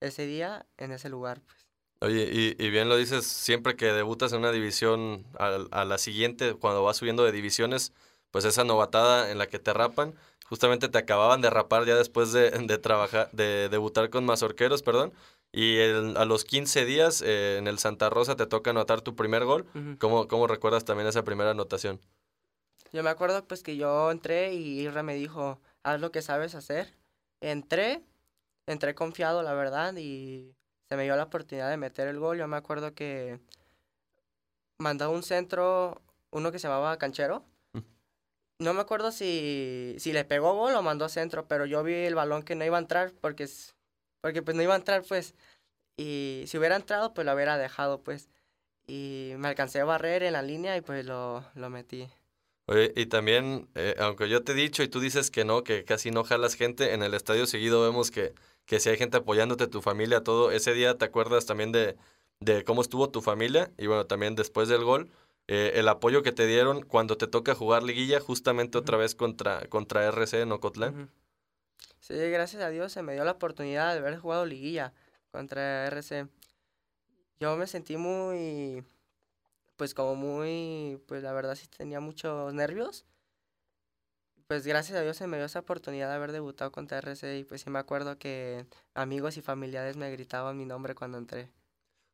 ese 0.00 0.26
día 0.26 0.66
en 0.78 0.92
ese 0.92 1.08
lugar, 1.08 1.42
pues. 1.42 1.66
Oye, 2.00 2.28
y, 2.30 2.62
y 2.62 2.70
bien 2.70 2.88
lo 2.90 2.96
dices, 2.96 3.26
siempre 3.26 3.74
que 3.74 3.86
debutas 3.86 4.32
en 4.32 4.40
una 4.40 4.52
división 4.52 5.24
a, 5.38 5.58
a 5.70 5.84
la 5.86 5.96
siguiente, 5.98 6.54
cuando 6.54 6.82
vas 6.82 6.98
subiendo 6.98 7.24
de 7.24 7.32
divisiones, 7.32 7.92
pues 8.30 8.44
esa 8.44 8.64
novatada 8.64 9.30
en 9.30 9.38
la 9.38 9.46
que 9.48 9.58
te 9.58 9.72
rapan, 9.72 10.14
justamente 10.44 10.88
te 10.90 10.98
acababan 10.98 11.40
de 11.40 11.48
rapar 11.48 11.86
ya 11.86 11.96
después 11.96 12.32
de, 12.32 12.50
de 12.50 12.78
trabajar, 12.78 13.30
de 13.32 13.68
debutar 13.70 14.10
con 14.10 14.26
Mazorqueros, 14.26 14.82
perdón, 14.82 15.12
y 15.52 15.76
el- 15.78 16.16
a 16.16 16.24
los 16.24 16.44
15 16.44 16.84
días 16.84 17.22
eh, 17.22 17.56
en 17.58 17.66
el 17.66 17.78
Santa 17.78 18.10
Rosa 18.10 18.36
te 18.36 18.46
toca 18.46 18.70
anotar 18.70 19.00
tu 19.00 19.14
primer 19.16 19.44
gol. 19.44 19.66
¿Cómo, 19.98 20.28
cómo 20.28 20.46
recuerdas 20.46 20.84
también 20.84 21.08
esa 21.08 21.24
primera 21.24 21.50
anotación? 21.50 22.00
Yo 22.92 23.02
me 23.02 23.10
acuerdo 23.10 23.44
pues 23.46 23.62
que 23.62 23.76
yo 23.76 24.10
entré 24.10 24.52
y 24.54 24.80
Irra 24.80 25.02
me 25.02 25.14
dijo, 25.14 25.60
haz 25.82 26.00
lo 26.00 26.12
que 26.12 26.22
sabes 26.22 26.54
hacer. 26.54 26.94
Entré, 27.40 28.02
entré 28.66 28.94
confiado, 28.94 29.42
la 29.42 29.54
verdad, 29.54 29.94
y 29.96 30.54
se 30.88 30.96
me 30.96 31.04
dio 31.04 31.16
la 31.16 31.24
oportunidad 31.24 31.68
de 31.70 31.76
meter 31.76 32.08
el 32.08 32.18
gol. 32.18 32.38
Yo 32.38 32.46
me 32.48 32.56
acuerdo 32.56 32.94
que 32.94 33.40
mandó 34.78 35.10
un 35.10 35.22
centro, 35.22 36.00
uno 36.30 36.52
que 36.52 36.58
se 36.58 36.68
llamaba 36.68 36.96
Canchero. 36.98 37.44
Mm. 37.72 37.80
No 38.60 38.74
me 38.74 38.80
acuerdo 38.80 39.10
si, 39.12 39.96
si 39.98 40.12
le 40.12 40.24
pegó 40.24 40.54
gol 40.54 40.74
o 40.74 40.82
mandó 40.82 41.08
centro, 41.08 41.46
pero 41.48 41.66
yo 41.66 41.82
vi 41.82 41.94
el 41.94 42.14
balón 42.14 42.42
que 42.42 42.54
no 42.54 42.64
iba 42.64 42.76
a 42.76 42.80
entrar 42.80 43.12
porque, 43.20 43.48
porque 44.26 44.42
pues 44.42 44.56
no 44.56 44.62
iba 44.64 44.74
a 44.74 44.78
entrar, 44.78 45.04
pues. 45.06 45.36
Y 45.96 46.42
si 46.48 46.58
hubiera 46.58 46.74
entrado, 46.74 47.14
pues 47.14 47.24
lo 47.24 47.32
hubiera 47.32 47.56
dejado, 47.58 48.02
pues. 48.02 48.28
Y 48.84 49.34
me 49.38 49.46
alcancé 49.46 49.78
a 49.78 49.84
barrer 49.84 50.24
en 50.24 50.32
la 50.32 50.42
línea 50.42 50.76
y 50.76 50.80
pues 50.80 51.06
lo, 51.06 51.44
lo 51.54 51.70
metí. 51.70 52.08
Oye, 52.66 52.92
y 52.96 53.06
también, 53.06 53.68
eh, 53.76 53.94
aunque 54.00 54.28
yo 54.28 54.42
te 54.42 54.50
he 54.50 54.54
dicho 54.56 54.82
y 54.82 54.88
tú 54.88 54.98
dices 54.98 55.30
que 55.30 55.44
no, 55.44 55.62
que 55.62 55.84
casi 55.84 56.10
no 56.10 56.24
jalas 56.24 56.54
gente, 56.54 56.92
en 56.92 57.04
el 57.04 57.14
estadio 57.14 57.46
seguido 57.46 57.80
vemos 57.82 58.10
que, 58.10 58.34
que 58.64 58.80
si 58.80 58.88
hay 58.88 58.96
gente 58.96 59.18
apoyándote, 59.18 59.68
tu 59.68 59.80
familia, 59.80 60.24
todo. 60.24 60.50
Ese 60.50 60.74
día 60.74 60.98
te 60.98 61.04
acuerdas 61.04 61.46
también 61.46 61.70
de, 61.70 61.96
de 62.40 62.64
cómo 62.64 62.82
estuvo 62.82 63.08
tu 63.10 63.22
familia 63.22 63.70
y 63.78 63.86
bueno, 63.86 64.06
también 64.06 64.34
después 64.34 64.68
del 64.68 64.82
gol, 64.82 65.08
eh, 65.46 65.74
el 65.76 65.86
apoyo 65.86 66.24
que 66.24 66.32
te 66.32 66.48
dieron 66.48 66.82
cuando 66.82 67.16
te 67.16 67.28
toca 67.28 67.54
jugar 67.54 67.84
liguilla, 67.84 68.18
justamente 68.18 68.76
otra 68.76 68.96
vez 68.96 69.14
contra, 69.14 69.68
contra 69.68 70.04
RC 70.04 70.40
en 70.40 70.50
Ocotlán. 70.50 71.12
Sí, 72.06 72.14
gracias 72.14 72.62
a 72.62 72.70
Dios 72.70 72.92
se 72.92 73.02
me 73.02 73.14
dio 73.14 73.24
la 73.24 73.32
oportunidad 73.32 73.92
de 73.92 73.98
haber 73.98 74.16
jugado 74.16 74.46
liguilla 74.46 74.92
contra 75.32 75.86
RC. 75.86 76.28
Yo 77.40 77.56
me 77.56 77.66
sentí 77.66 77.96
muy, 77.96 78.84
pues 79.74 79.92
como 79.92 80.14
muy, 80.14 81.02
pues 81.08 81.24
la 81.24 81.32
verdad 81.32 81.56
sí 81.56 81.66
tenía 81.66 81.98
muchos 81.98 82.54
nervios. 82.54 83.04
Pues 84.46 84.64
gracias 84.64 84.96
a 84.96 85.02
Dios 85.02 85.16
se 85.16 85.26
me 85.26 85.36
dio 85.36 85.46
esa 85.46 85.58
oportunidad 85.58 86.08
de 86.08 86.14
haber 86.14 86.30
debutado 86.30 86.70
contra 86.70 86.98
RC 86.98 87.38
y 87.38 87.42
pues 87.42 87.62
sí 87.62 87.70
me 87.70 87.80
acuerdo 87.80 88.18
que 88.18 88.66
amigos 88.94 89.36
y 89.36 89.42
familiares 89.42 89.96
me 89.96 90.08
gritaban 90.12 90.56
mi 90.56 90.64
nombre 90.64 90.94
cuando 90.94 91.18
entré. 91.18 91.50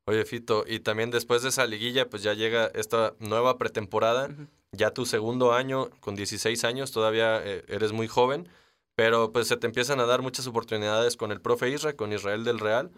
Oye, 0.07 0.24
Fito, 0.24 0.64
y 0.66 0.81
también 0.81 1.11
después 1.11 1.42
de 1.42 1.50
esa 1.50 1.66
liguilla, 1.66 2.09
pues 2.09 2.22
ya 2.22 2.33
llega 2.33 2.68
esta 2.68 3.14
nueva 3.18 3.59
pretemporada. 3.59 4.31
Ya 4.72 4.92
tu 4.92 5.05
segundo 5.05 5.52
año, 5.52 5.90
con 6.00 6.16
16 6.16 6.64
años, 6.64 6.92
todavía 6.92 7.42
eh, 7.44 7.62
eres 7.68 7.92
muy 7.92 8.09
joven, 8.09 8.48
pero 8.94 9.33
pues 9.33 9.48
se 9.48 9.57
te 9.57 9.66
empiezan 9.66 10.00
a 10.00 10.07
dar 10.07 10.22
muchas 10.22 10.46
oportunidades 10.46 11.16
con 11.16 11.33
el 11.33 11.40
profe 11.40 11.70
Isra, 11.70 11.94
con 11.94 12.12
Israel 12.12 12.44
del 12.44 12.59
Real, 12.59 12.90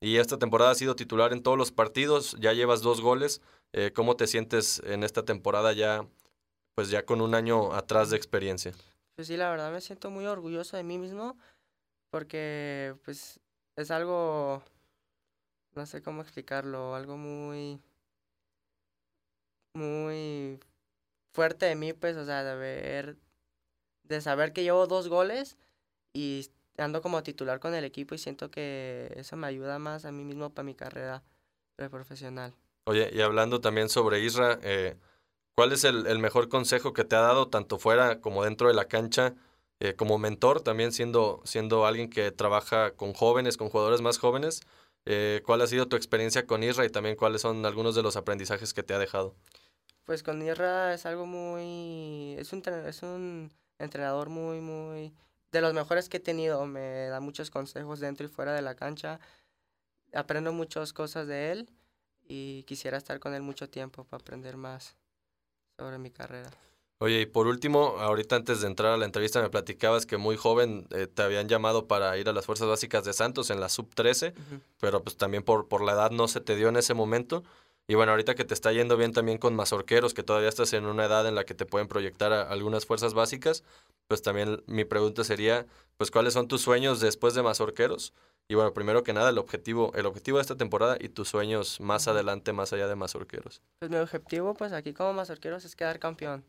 y 0.00 0.16
esta 0.16 0.38
temporada 0.38 0.70
has 0.70 0.78
sido 0.78 0.96
titular 0.96 1.32
en 1.32 1.42
todos 1.42 1.58
los 1.58 1.72
partidos, 1.72 2.36
ya 2.40 2.52
llevas 2.52 2.80
dos 2.80 3.00
goles, 3.00 3.42
eh, 3.72 3.92
¿cómo 3.94 4.16
te 4.16 4.26
sientes 4.26 4.80
en 4.84 5.04
esta 5.04 5.24
temporada 5.24 5.72
ya, 5.72 6.06
pues 6.74 6.90
ya 6.90 7.04
con 7.04 7.20
un 7.20 7.34
año 7.34 7.74
atrás 7.74 8.10
de 8.10 8.16
experiencia? 8.16 8.72
Pues 9.16 9.28
sí, 9.28 9.36
la 9.36 9.50
verdad 9.50 9.72
me 9.72 9.80
siento 9.80 10.10
muy 10.10 10.26
orgulloso 10.26 10.76
de 10.76 10.82
mí 10.82 10.98
mismo 10.98 11.36
porque 12.10 12.94
pues 13.04 13.40
es 13.76 13.90
algo, 13.90 14.62
no 15.74 15.86
sé 15.86 16.02
cómo 16.02 16.22
explicarlo, 16.22 16.94
algo 16.94 17.16
muy, 17.16 17.80
muy 19.74 20.58
fuerte 21.32 21.66
de 21.66 21.76
mí, 21.76 21.92
pues, 21.92 22.16
o 22.16 22.24
sea, 22.24 22.42
de 22.42 22.56
ver, 22.56 23.16
de 24.10 24.20
saber 24.20 24.52
que 24.52 24.62
llevo 24.62 24.86
dos 24.86 25.08
goles 25.08 25.56
y 26.12 26.50
ando 26.76 27.00
como 27.00 27.22
titular 27.22 27.60
con 27.60 27.74
el 27.74 27.84
equipo 27.84 28.14
y 28.14 28.18
siento 28.18 28.50
que 28.50 29.12
eso 29.16 29.36
me 29.36 29.46
ayuda 29.46 29.78
más 29.78 30.04
a 30.04 30.12
mí 30.12 30.24
mismo 30.24 30.50
para 30.50 30.66
mi 30.66 30.74
carrera 30.74 31.22
profesional. 31.90 32.52
Oye, 32.84 33.08
y 33.12 33.20
hablando 33.20 33.60
también 33.60 33.88
sobre 33.88 34.20
Isra, 34.20 34.58
eh, 34.62 34.96
¿cuál 35.54 35.72
es 35.72 35.84
el, 35.84 36.06
el 36.06 36.18
mejor 36.18 36.48
consejo 36.48 36.92
que 36.92 37.04
te 37.04 37.16
ha 37.16 37.20
dado, 37.20 37.48
tanto 37.48 37.78
fuera 37.78 38.20
como 38.20 38.44
dentro 38.44 38.68
de 38.68 38.74
la 38.74 38.86
cancha, 38.86 39.34
eh, 39.78 39.94
como 39.94 40.18
mentor, 40.18 40.60
también 40.60 40.92
siendo, 40.92 41.40
siendo 41.44 41.86
alguien 41.86 42.10
que 42.10 42.32
trabaja 42.32 42.90
con 42.96 43.14
jóvenes, 43.14 43.56
con 43.56 43.70
jugadores 43.70 44.02
más 44.02 44.18
jóvenes? 44.18 44.60
Eh, 45.06 45.40
¿Cuál 45.46 45.62
ha 45.62 45.66
sido 45.66 45.88
tu 45.88 45.96
experiencia 45.96 46.46
con 46.46 46.62
Isra 46.62 46.84
y 46.84 46.90
también 46.90 47.16
cuáles 47.16 47.42
son 47.42 47.64
algunos 47.64 47.94
de 47.94 48.02
los 48.02 48.16
aprendizajes 48.16 48.74
que 48.74 48.82
te 48.82 48.92
ha 48.92 48.98
dejado? 48.98 49.34
Pues 50.04 50.22
con 50.22 50.42
Irra 50.42 50.92
es 50.92 51.06
algo 51.06 51.24
muy... 51.24 52.34
Es 52.36 52.52
un, 52.52 52.62
es 52.86 53.02
un 53.02 53.52
entrenador 53.80 54.28
muy, 54.28 54.60
muy... 54.60 55.12
De 55.52 55.60
los 55.60 55.74
mejores 55.74 56.08
que 56.08 56.18
he 56.18 56.20
tenido. 56.20 56.64
Me 56.66 57.08
da 57.08 57.18
muchos 57.20 57.50
consejos 57.50 57.98
dentro 57.98 58.24
y 58.26 58.28
fuera 58.28 58.54
de 58.54 58.62
la 58.62 58.76
cancha. 58.76 59.18
Aprendo 60.14 60.52
muchas 60.52 60.92
cosas 60.92 61.26
de 61.26 61.50
él 61.50 61.70
y 62.28 62.62
quisiera 62.64 62.96
estar 62.96 63.18
con 63.18 63.34
él 63.34 63.42
mucho 63.42 63.68
tiempo 63.68 64.04
para 64.04 64.20
aprender 64.20 64.56
más 64.56 64.96
sobre 65.76 65.98
mi 65.98 66.10
carrera. 66.10 66.50
Oye, 67.02 67.22
y 67.22 67.26
por 67.26 67.46
último, 67.46 67.96
ahorita 67.98 68.36
antes 68.36 68.60
de 68.60 68.66
entrar 68.66 68.92
a 68.92 68.96
la 68.98 69.06
entrevista 69.06 69.40
me 69.40 69.48
platicabas 69.48 70.04
que 70.04 70.18
muy 70.18 70.36
joven 70.36 70.86
eh, 70.90 71.06
te 71.06 71.22
habían 71.22 71.48
llamado 71.48 71.88
para 71.88 72.16
ir 72.18 72.28
a 72.28 72.32
las 72.34 72.44
Fuerzas 72.44 72.68
Básicas 72.68 73.04
de 73.04 73.14
Santos 73.14 73.48
en 73.48 73.58
la 73.58 73.70
sub-13, 73.70 74.32
Ujú. 74.32 74.60
pero 74.78 75.02
pues 75.02 75.16
también 75.16 75.42
por, 75.42 75.66
por 75.66 75.82
la 75.82 75.92
edad 75.92 76.10
no 76.10 76.28
se 76.28 76.42
te 76.42 76.56
dio 76.56 76.68
en 76.68 76.76
ese 76.76 76.92
momento. 76.92 77.42
Y 77.90 77.96
bueno, 77.96 78.12
ahorita 78.12 78.36
que 78.36 78.44
te 78.44 78.54
está 78.54 78.70
yendo 78.70 78.96
bien 78.96 79.12
también 79.12 79.36
con 79.36 79.56
mazorqueros, 79.56 80.14
que 80.14 80.22
todavía 80.22 80.48
estás 80.48 80.72
en 80.74 80.84
una 80.84 81.06
edad 81.06 81.26
en 81.26 81.34
la 81.34 81.42
que 81.42 81.54
te 81.54 81.66
pueden 81.66 81.88
proyectar 81.88 82.32
a 82.32 82.42
algunas 82.42 82.86
fuerzas 82.86 83.14
básicas, 83.14 83.64
pues 84.06 84.22
también 84.22 84.62
mi 84.68 84.84
pregunta 84.84 85.24
sería, 85.24 85.66
pues 85.96 86.12
¿cuáles 86.12 86.34
son 86.34 86.46
tus 86.46 86.62
sueños 86.62 87.00
después 87.00 87.34
de 87.34 87.42
mazorqueros? 87.42 88.14
Y 88.46 88.54
bueno, 88.54 88.72
primero 88.72 89.02
que 89.02 89.12
nada, 89.12 89.30
el 89.30 89.38
objetivo, 89.38 89.90
el 89.96 90.06
objetivo 90.06 90.38
de 90.38 90.42
esta 90.42 90.56
temporada 90.56 90.98
y 91.00 91.08
tus 91.08 91.30
sueños 91.30 91.80
más 91.80 92.06
adelante, 92.06 92.52
más 92.52 92.72
allá 92.72 92.86
de 92.86 92.94
mazorqueros. 92.94 93.60
Pues 93.80 93.90
mi 93.90 93.96
objetivo, 93.96 94.54
pues 94.54 94.72
aquí 94.72 94.92
como 94.92 95.12
mazorqueros 95.12 95.64
es 95.64 95.74
quedar 95.74 95.98
campeón. 95.98 96.44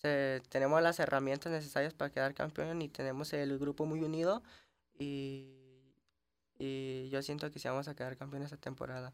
Tenemos 0.00 0.82
las 0.82 0.98
herramientas 0.98 1.52
necesarias 1.52 1.94
para 1.94 2.10
quedar 2.10 2.34
campeón 2.34 2.82
y 2.82 2.88
tenemos 2.88 3.32
el 3.34 3.56
grupo 3.60 3.86
muy 3.86 4.00
unido 4.00 4.42
y, 4.98 5.46
y 6.58 7.08
yo 7.10 7.22
siento 7.22 7.48
que 7.52 7.60
sí 7.60 7.68
vamos 7.68 7.86
a 7.86 7.94
quedar 7.94 8.16
campeón 8.16 8.42
esta 8.42 8.56
temporada. 8.56 9.12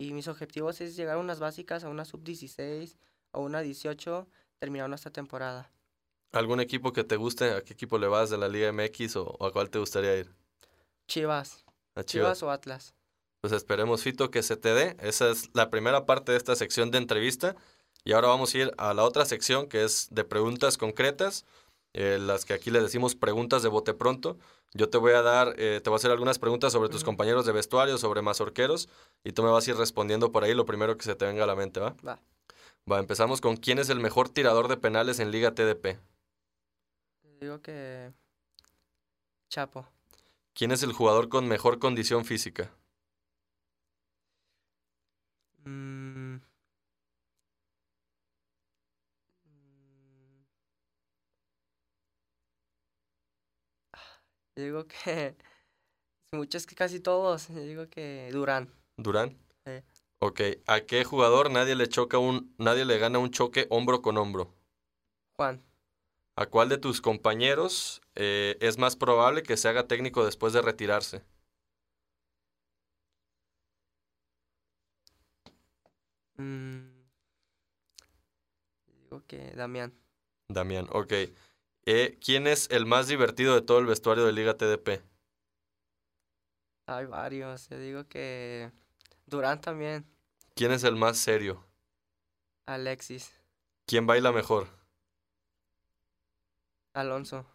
Y 0.00 0.14
mis 0.14 0.28
objetivos 0.28 0.80
es 0.80 0.96
llegar 0.96 1.16
a 1.16 1.18
unas 1.18 1.40
básicas, 1.40 1.84
a 1.84 1.90
una 1.90 2.06
sub-16 2.06 2.96
o 3.32 3.42
una 3.42 3.60
18, 3.60 4.26
terminando 4.58 4.96
esta 4.96 5.10
temporada. 5.10 5.70
¿Algún 6.32 6.60
equipo 6.60 6.94
que 6.94 7.04
te 7.04 7.16
guste? 7.16 7.50
¿A 7.52 7.62
qué 7.62 7.74
equipo 7.74 7.98
le 7.98 8.06
vas 8.06 8.30
de 8.30 8.38
la 8.38 8.48
Liga 8.48 8.72
MX 8.72 9.16
o, 9.16 9.36
o 9.38 9.46
a 9.46 9.52
cuál 9.52 9.68
te 9.68 9.78
gustaría 9.78 10.16
ir? 10.16 10.34
Chivas, 11.06 11.66
A 11.94 12.02
Chivas 12.02 12.42
o 12.42 12.50
Atlas. 12.50 12.94
Pues 13.42 13.52
esperemos, 13.52 14.02
Fito, 14.02 14.30
que 14.30 14.42
se 14.42 14.56
te 14.56 14.72
dé. 14.72 14.96
Esa 15.00 15.28
es 15.28 15.50
la 15.52 15.68
primera 15.68 16.06
parte 16.06 16.32
de 16.32 16.38
esta 16.38 16.56
sección 16.56 16.90
de 16.90 16.96
entrevista. 16.96 17.54
Y 18.02 18.12
ahora 18.12 18.28
vamos 18.28 18.54
a 18.54 18.58
ir 18.58 18.72
a 18.78 18.94
la 18.94 19.04
otra 19.04 19.26
sección 19.26 19.68
que 19.68 19.84
es 19.84 20.08
de 20.10 20.24
preguntas 20.24 20.78
concretas, 20.78 21.44
eh, 21.92 22.18
las 22.20 22.44
que 22.44 22.52
aquí 22.52 22.70
le 22.70 22.80
decimos 22.80 23.14
preguntas 23.14 23.62
de 23.62 23.68
bote 23.68 23.94
pronto. 23.94 24.38
Yo 24.72 24.88
te 24.88 24.98
voy 24.98 25.12
a 25.12 25.22
dar, 25.22 25.54
eh, 25.58 25.80
te 25.82 25.90
voy 25.90 25.96
a 25.96 25.98
hacer 25.98 26.10
algunas 26.10 26.38
preguntas 26.38 26.72
sobre 26.72 26.88
tus 26.88 27.04
compañeros 27.04 27.46
de 27.46 27.52
vestuario, 27.52 27.98
sobre 27.98 28.22
mazorqueros, 28.22 28.88
y 29.24 29.32
tú 29.32 29.42
me 29.42 29.50
vas 29.50 29.66
a 29.66 29.70
ir 29.70 29.76
respondiendo 29.76 30.32
por 30.32 30.44
ahí 30.44 30.54
lo 30.54 30.66
primero 30.66 30.96
que 30.96 31.04
se 31.04 31.14
te 31.14 31.26
venga 31.26 31.44
a 31.44 31.46
la 31.46 31.56
mente, 31.56 31.80
¿va? 31.80 31.96
Va. 32.06 32.20
Va, 32.90 32.98
empezamos 32.98 33.40
con 33.40 33.56
quién 33.56 33.78
es 33.78 33.90
el 33.90 34.00
mejor 34.00 34.28
tirador 34.28 34.68
de 34.68 34.76
penales 34.76 35.20
en 35.20 35.30
Liga 35.30 35.54
TDP. 35.54 35.98
Digo 37.40 37.60
que 37.60 38.12
Chapo. 39.50 39.86
¿Quién 40.54 40.70
es 40.70 40.82
el 40.82 40.92
jugador 40.92 41.28
con 41.28 41.48
mejor 41.48 41.78
condición 41.78 42.24
física? 42.24 42.70
Mm. 45.64 45.99
Yo 54.60 54.66
digo 54.66 54.86
que 54.86 55.36
muchos 56.32 56.66
que 56.66 56.74
casi 56.74 57.00
todos. 57.00 57.48
Yo 57.48 57.60
digo 57.60 57.88
que 57.88 58.28
Durán. 58.30 58.70
¿Durán? 58.98 59.38
Sí. 59.64 59.72
Ok, 60.18 60.40
¿a 60.66 60.80
qué 60.80 61.02
jugador 61.02 61.50
nadie 61.50 61.74
le 61.74 61.88
choca 61.88 62.18
un, 62.18 62.54
nadie 62.58 62.84
le 62.84 62.98
gana 62.98 63.18
un 63.18 63.30
choque 63.30 63.66
hombro 63.70 64.02
con 64.02 64.18
hombro? 64.18 64.54
Juan. 65.36 65.64
¿A 66.36 66.44
cuál 66.44 66.68
de 66.68 66.76
tus 66.76 67.00
compañeros 67.00 68.02
eh, 68.16 68.58
es 68.60 68.76
más 68.76 68.96
probable 68.96 69.42
que 69.42 69.56
se 69.56 69.68
haga 69.68 69.86
técnico 69.88 70.26
después 70.26 70.52
de 70.52 70.60
retirarse? 70.60 71.22
Mm. 76.36 77.00
Digo 79.04 79.24
que 79.26 79.52
Damián. 79.52 79.94
Damián, 80.48 80.86
ok. 80.92 81.14
Eh, 81.86 82.18
¿Quién 82.24 82.46
es 82.46 82.68
el 82.70 82.86
más 82.86 83.08
divertido 83.08 83.54
de 83.54 83.62
todo 83.62 83.78
el 83.78 83.86
vestuario 83.86 84.24
de 84.24 84.32
Liga 84.32 84.56
TDP? 84.56 85.02
Hay 86.86 87.06
varios. 87.06 87.68
Yo 87.68 87.78
digo 87.78 88.04
que 88.08 88.70
Durán 89.26 89.60
también. 89.60 90.04
¿Quién 90.54 90.72
es 90.72 90.84
el 90.84 90.96
más 90.96 91.18
serio? 91.18 91.64
Alexis. 92.66 93.32
¿Quién 93.86 94.06
baila 94.06 94.32
mejor? 94.32 94.68
Alonso. 96.92 97.46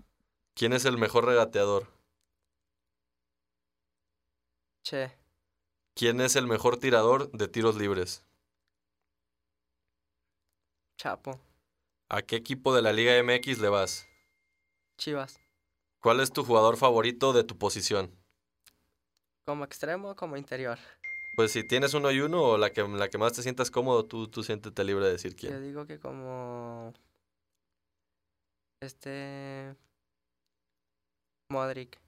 ¿Quién 0.54 0.74
es 0.74 0.86
el 0.86 0.98
mejor 0.98 1.26
regateador? 1.26 1.88
Che. 4.84 5.12
¿Quién 5.94 6.20
es 6.22 6.36
el 6.36 6.48
mejor 6.48 6.78
tirador 6.78 7.32
de 7.32 7.48
tiros 7.48 7.76
libres? 7.76 8.24
Chapo. 10.98 11.40
¿A 12.10 12.22
qué 12.22 12.38
equipo 12.38 12.74
de 12.74 12.82
la 12.82 12.94
Liga 12.94 13.18
MX 13.18 13.60
le 13.60 13.70
vas? 13.70 14.08
Chivas. 14.98 15.40
¿Cuál 16.02 16.20
es 16.20 16.32
tu 16.32 16.44
jugador 16.44 16.78
favorito 16.78 17.34
de 17.34 17.44
tu 17.44 17.58
posición? 17.58 18.12
Como 19.46 19.64
extremo 19.64 20.12
o 20.12 20.16
como 20.16 20.38
interior. 20.38 20.78
Pues 21.36 21.52
si 21.52 21.68
tienes 21.68 21.94
uno 21.94 22.12
y 22.12 22.20
uno 22.22 22.42
o 22.44 22.58
la 22.58 22.72
que, 22.72 22.82
la 22.88 23.10
que 23.10 23.18
más 23.18 23.34
te 23.34 23.42
sientas 23.44 23.70
cómodo, 23.70 24.06
tú, 24.06 24.28
tú 24.28 24.44
siéntete 24.44 24.84
libre 24.84 25.06
de 25.06 25.12
decir 25.12 25.34
Yo 25.34 25.38
quién. 25.38 25.64
digo 25.64 25.86
que 25.86 26.00
como 26.00 26.94
este 28.82 29.76
Modric, 31.50 32.00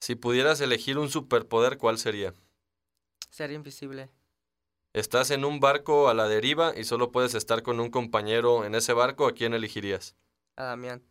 Si 0.00 0.14
pudieras 0.14 0.60
elegir 0.60 0.98
un 0.98 1.08
superpoder, 1.08 1.78
¿cuál 1.78 1.98
sería? 1.98 2.34
ser 3.30 3.52
invisible. 3.52 4.10
Estás 4.92 5.30
en 5.30 5.44
un 5.44 5.60
barco 5.60 6.08
a 6.08 6.14
la 6.14 6.26
deriva 6.26 6.76
y 6.76 6.84
solo 6.84 7.12
puedes 7.12 7.34
estar 7.34 7.62
con 7.62 7.78
un 7.78 7.90
compañero 7.90 8.64
en 8.64 8.74
ese 8.74 8.92
barco, 8.92 9.26
¿a 9.26 9.32
quién 9.32 9.54
elegirías? 9.54 10.16
A 10.56 10.64
Damián. 10.64 11.02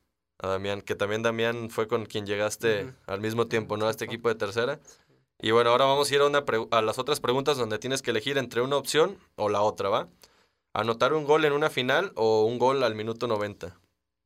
A 0.41 0.47
Damián, 0.47 0.81
que 0.81 0.95
también 0.95 1.21
Damián 1.21 1.69
fue 1.69 1.87
con 1.87 2.05
quien 2.05 2.25
llegaste 2.25 2.93
al 3.07 3.19
mismo 3.19 3.47
tiempo, 3.47 3.75
¿no? 3.77 3.87
A 3.87 3.91
este 3.91 4.05
equipo 4.05 4.29
de 4.29 4.35
tercera. 4.35 4.79
Y 5.41 5.51
bueno, 5.51 5.69
ahora 5.71 5.85
vamos 5.85 6.09
a 6.11 6.15
ir 6.15 6.21
a, 6.21 6.27
una 6.27 6.45
pregu- 6.45 6.67
a 6.71 6.81
las 6.81 6.97
otras 6.99 7.19
preguntas 7.19 7.57
donde 7.57 7.77
tienes 7.79 8.01
que 8.01 8.11
elegir 8.11 8.37
entre 8.37 8.61
una 8.61 8.77
opción 8.77 9.17
o 9.35 9.49
la 9.49 9.61
otra, 9.61 9.89
¿va? 9.89 10.07
Anotar 10.73 11.13
un 11.13 11.25
gol 11.25 11.45
en 11.45 11.53
una 11.53 11.69
final 11.69 12.11
o 12.15 12.43
un 12.45 12.57
gol 12.59 12.83
al 12.83 12.95
minuto 12.95 13.27
90. 13.27 13.77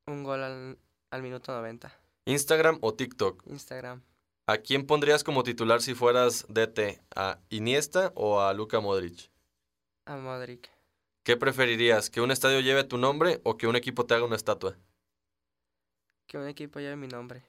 Un 0.08 0.24
gol 0.24 0.44
al, 0.44 0.78
al 1.12 1.22
minuto 1.24 1.52
90. 1.52 1.92
Instagram 2.26 2.78
o 2.82 2.94
TikTok. 2.94 3.44
Instagram. 3.48 4.02
¿A 4.48 4.58
quién 4.58 4.86
pondrías 4.86 5.24
como 5.24 5.44
titular 5.44 5.82
si 5.82 5.94
fueras 5.94 6.46
DT? 6.50 7.02
¿A 7.16 7.40
Iniesta 7.50 8.12
o 8.16 8.42
a 8.42 8.54
Luka 8.54 8.80
Modric? 8.82 9.30
A 10.06 10.18
Modric. 10.18 10.70
¿Qué 11.24 11.38
preferirías? 11.38 12.10
¿Que 12.10 12.22
un 12.22 12.32
estadio 12.32 12.60
lleve 12.60 12.84
tu 12.84 12.98
nombre 12.98 13.40
o 13.44 13.56
que 13.56 13.68
un 13.68 13.76
equipo 13.78 14.06
te 14.06 14.14
haga 14.16 14.26
una 14.26 14.36
estatua? 14.36 14.76
Que 16.28 16.38
un 16.38 16.48
equipo 16.48 16.80
lleve 16.80 16.96
mi 16.96 17.08
nombre. 17.08 17.44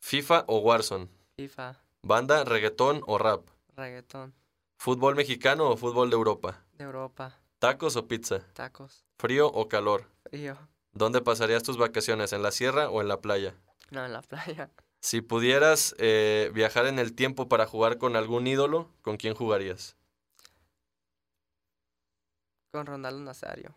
¿FIFA 0.00 0.44
o 0.46 0.58
Warzone? 0.58 1.08
FIFA. 1.36 1.82
¿Banda, 2.02 2.44
reggaetón 2.44 3.02
o 3.06 3.18
rap? 3.18 3.48
Reggaetón. 3.76 4.34
¿Fútbol 4.78 5.16
mexicano 5.16 5.70
o 5.70 5.76
fútbol 5.76 6.10
de 6.10 6.16
Europa? 6.16 6.64
De 6.72 6.84
Europa. 6.84 7.38
¿Tacos 7.58 7.96
o 7.96 8.06
pizza? 8.06 8.46
Tacos. 8.52 9.04
¿Frío 9.18 9.48
o 9.48 9.68
calor? 9.68 10.10
Frío. 10.30 10.56
¿Dónde 10.92 11.20
pasarías 11.20 11.62
tus 11.62 11.78
vacaciones? 11.78 12.32
¿En 12.32 12.42
la 12.42 12.52
sierra 12.52 12.90
o 12.90 13.00
en 13.00 13.08
la 13.08 13.20
playa? 13.20 13.54
No, 13.90 14.04
en 14.04 14.12
la 14.12 14.22
playa. 14.22 14.70
Si 15.00 15.20
pudieras 15.20 15.94
eh, 15.98 16.50
viajar 16.54 16.86
en 16.86 16.98
el 16.98 17.14
tiempo 17.14 17.48
para 17.48 17.66
jugar 17.66 17.98
con 17.98 18.16
algún 18.16 18.46
ídolo, 18.46 18.90
¿con 19.02 19.16
quién 19.16 19.34
jugarías? 19.34 19.96
Con 22.72 22.86
Ronaldo 22.86 23.20
Nazario. 23.20 23.74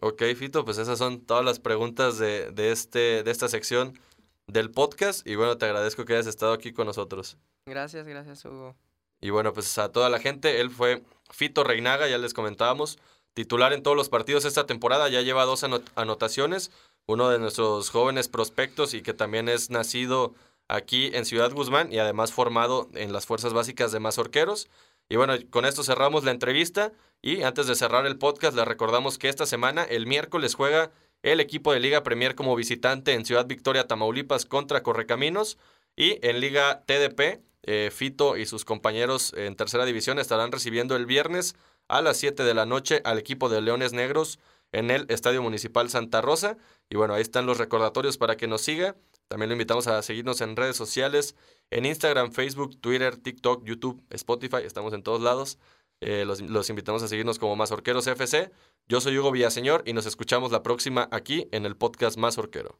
Ok, 0.00 0.22
Fito, 0.36 0.64
pues 0.64 0.78
esas 0.78 0.98
son 0.98 1.20
todas 1.20 1.44
las 1.44 1.58
preguntas 1.60 2.18
de, 2.18 2.50
de, 2.50 2.72
este, 2.72 3.22
de 3.22 3.30
esta 3.30 3.48
sección 3.48 3.98
del 4.46 4.70
podcast. 4.70 5.26
Y 5.26 5.36
bueno, 5.36 5.56
te 5.56 5.66
agradezco 5.66 6.04
que 6.04 6.14
hayas 6.14 6.26
estado 6.26 6.52
aquí 6.52 6.72
con 6.72 6.86
nosotros. 6.86 7.38
Gracias, 7.66 8.06
gracias, 8.06 8.44
Hugo. 8.44 8.74
Y 9.20 9.30
bueno, 9.30 9.52
pues 9.52 9.78
a 9.78 9.90
toda 9.90 10.10
la 10.10 10.18
gente, 10.18 10.60
él 10.60 10.70
fue 10.70 11.02
Fito 11.30 11.64
Reinaga, 11.64 12.08
ya 12.08 12.18
les 12.18 12.34
comentábamos, 12.34 12.98
titular 13.32 13.72
en 13.72 13.82
todos 13.82 13.96
los 13.96 14.08
partidos 14.10 14.44
esta 14.44 14.66
temporada, 14.66 15.08
ya 15.08 15.22
lleva 15.22 15.44
dos 15.44 15.62
anot- 15.64 15.90
anotaciones, 15.94 16.70
uno 17.06 17.30
de 17.30 17.38
nuestros 17.38 17.88
jóvenes 17.90 18.28
prospectos 18.28 18.92
y 18.92 19.00
que 19.02 19.14
también 19.14 19.48
es 19.48 19.70
nacido 19.70 20.34
aquí 20.68 21.10
en 21.14 21.24
Ciudad 21.24 21.52
Guzmán 21.52 21.90
y 21.92 21.98
además 21.98 22.32
formado 22.32 22.88
en 22.94 23.12
las 23.12 23.24
fuerzas 23.26 23.52
básicas 23.54 23.92
de 23.92 24.00
Mazorqueros. 24.00 24.68
Y 25.08 25.16
bueno, 25.16 25.34
con 25.50 25.64
esto 25.64 25.82
cerramos 25.82 26.24
la 26.24 26.30
entrevista 26.30 26.92
y 27.20 27.42
antes 27.42 27.66
de 27.66 27.74
cerrar 27.74 28.06
el 28.06 28.18
podcast 28.18 28.56
les 28.56 28.66
recordamos 28.66 29.18
que 29.18 29.28
esta 29.28 29.46
semana, 29.46 29.82
el 29.84 30.06
miércoles, 30.06 30.54
juega 30.54 30.90
el 31.22 31.40
equipo 31.40 31.72
de 31.72 31.80
Liga 31.80 32.02
Premier 32.02 32.34
como 32.34 32.54
visitante 32.56 33.12
en 33.14 33.24
Ciudad 33.24 33.46
Victoria, 33.46 33.86
Tamaulipas 33.86 34.44
contra 34.44 34.82
Correcaminos 34.82 35.58
y 35.96 36.18
en 36.26 36.40
Liga 36.40 36.82
TDP. 36.86 37.42
eh, 37.66 37.90
Fito 37.90 38.36
y 38.36 38.44
sus 38.44 38.66
compañeros 38.66 39.32
en 39.34 39.56
tercera 39.56 39.86
división 39.86 40.18
estarán 40.18 40.52
recibiendo 40.52 40.96
el 40.96 41.06
viernes 41.06 41.56
a 41.88 42.02
las 42.02 42.18
7 42.18 42.44
de 42.44 42.52
la 42.52 42.66
noche 42.66 43.00
al 43.04 43.18
equipo 43.18 43.48
de 43.48 43.62
Leones 43.62 43.94
Negros 43.94 44.38
en 44.72 44.90
el 44.90 45.06
Estadio 45.08 45.42
Municipal 45.42 45.88
Santa 45.88 46.20
Rosa. 46.20 46.58
Y 46.90 46.96
bueno, 46.96 47.14
ahí 47.14 47.22
están 47.22 47.46
los 47.46 47.56
recordatorios 47.58 48.18
para 48.18 48.36
que 48.36 48.46
nos 48.46 48.60
siga. 48.60 48.96
También 49.28 49.48
lo 49.48 49.54
invitamos 49.54 49.86
a 49.86 50.02
seguirnos 50.02 50.40
en 50.40 50.56
redes 50.56 50.76
sociales, 50.76 51.36
en 51.70 51.86
Instagram, 51.86 52.32
Facebook, 52.32 52.80
Twitter, 52.80 53.16
TikTok, 53.16 53.64
YouTube, 53.64 54.02
Spotify, 54.10 54.58
estamos 54.64 54.92
en 54.92 55.02
todos 55.02 55.20
lados. 55.20 55.58
Eh, 56.00 56.24
los, 56.26 56.40
los 56.40 56.68
invitamos 56.70 57.02
a 57.02 57.08
seguirnos 57.08 57.38
como 57.38 57.56
Mazorqueros 57.56 58.06
FC. 58.06 58.50
Yo 58.88 59.00
soy 59.00 59.16
Hugo 59.18 59.30
Villaseñor 59.30 59.82
y 59.86 59.92
nos 59.92 60.06
escuchamos 60.06 60.52
la 60.52 60.62
próxima 60.62 61.08
aquí 61.10 61.48
en 61.52 61.64
el 61.66 61.76
podcast 61.76 62.18
Más 62.18 62.36
Orquero. 62.36 62.78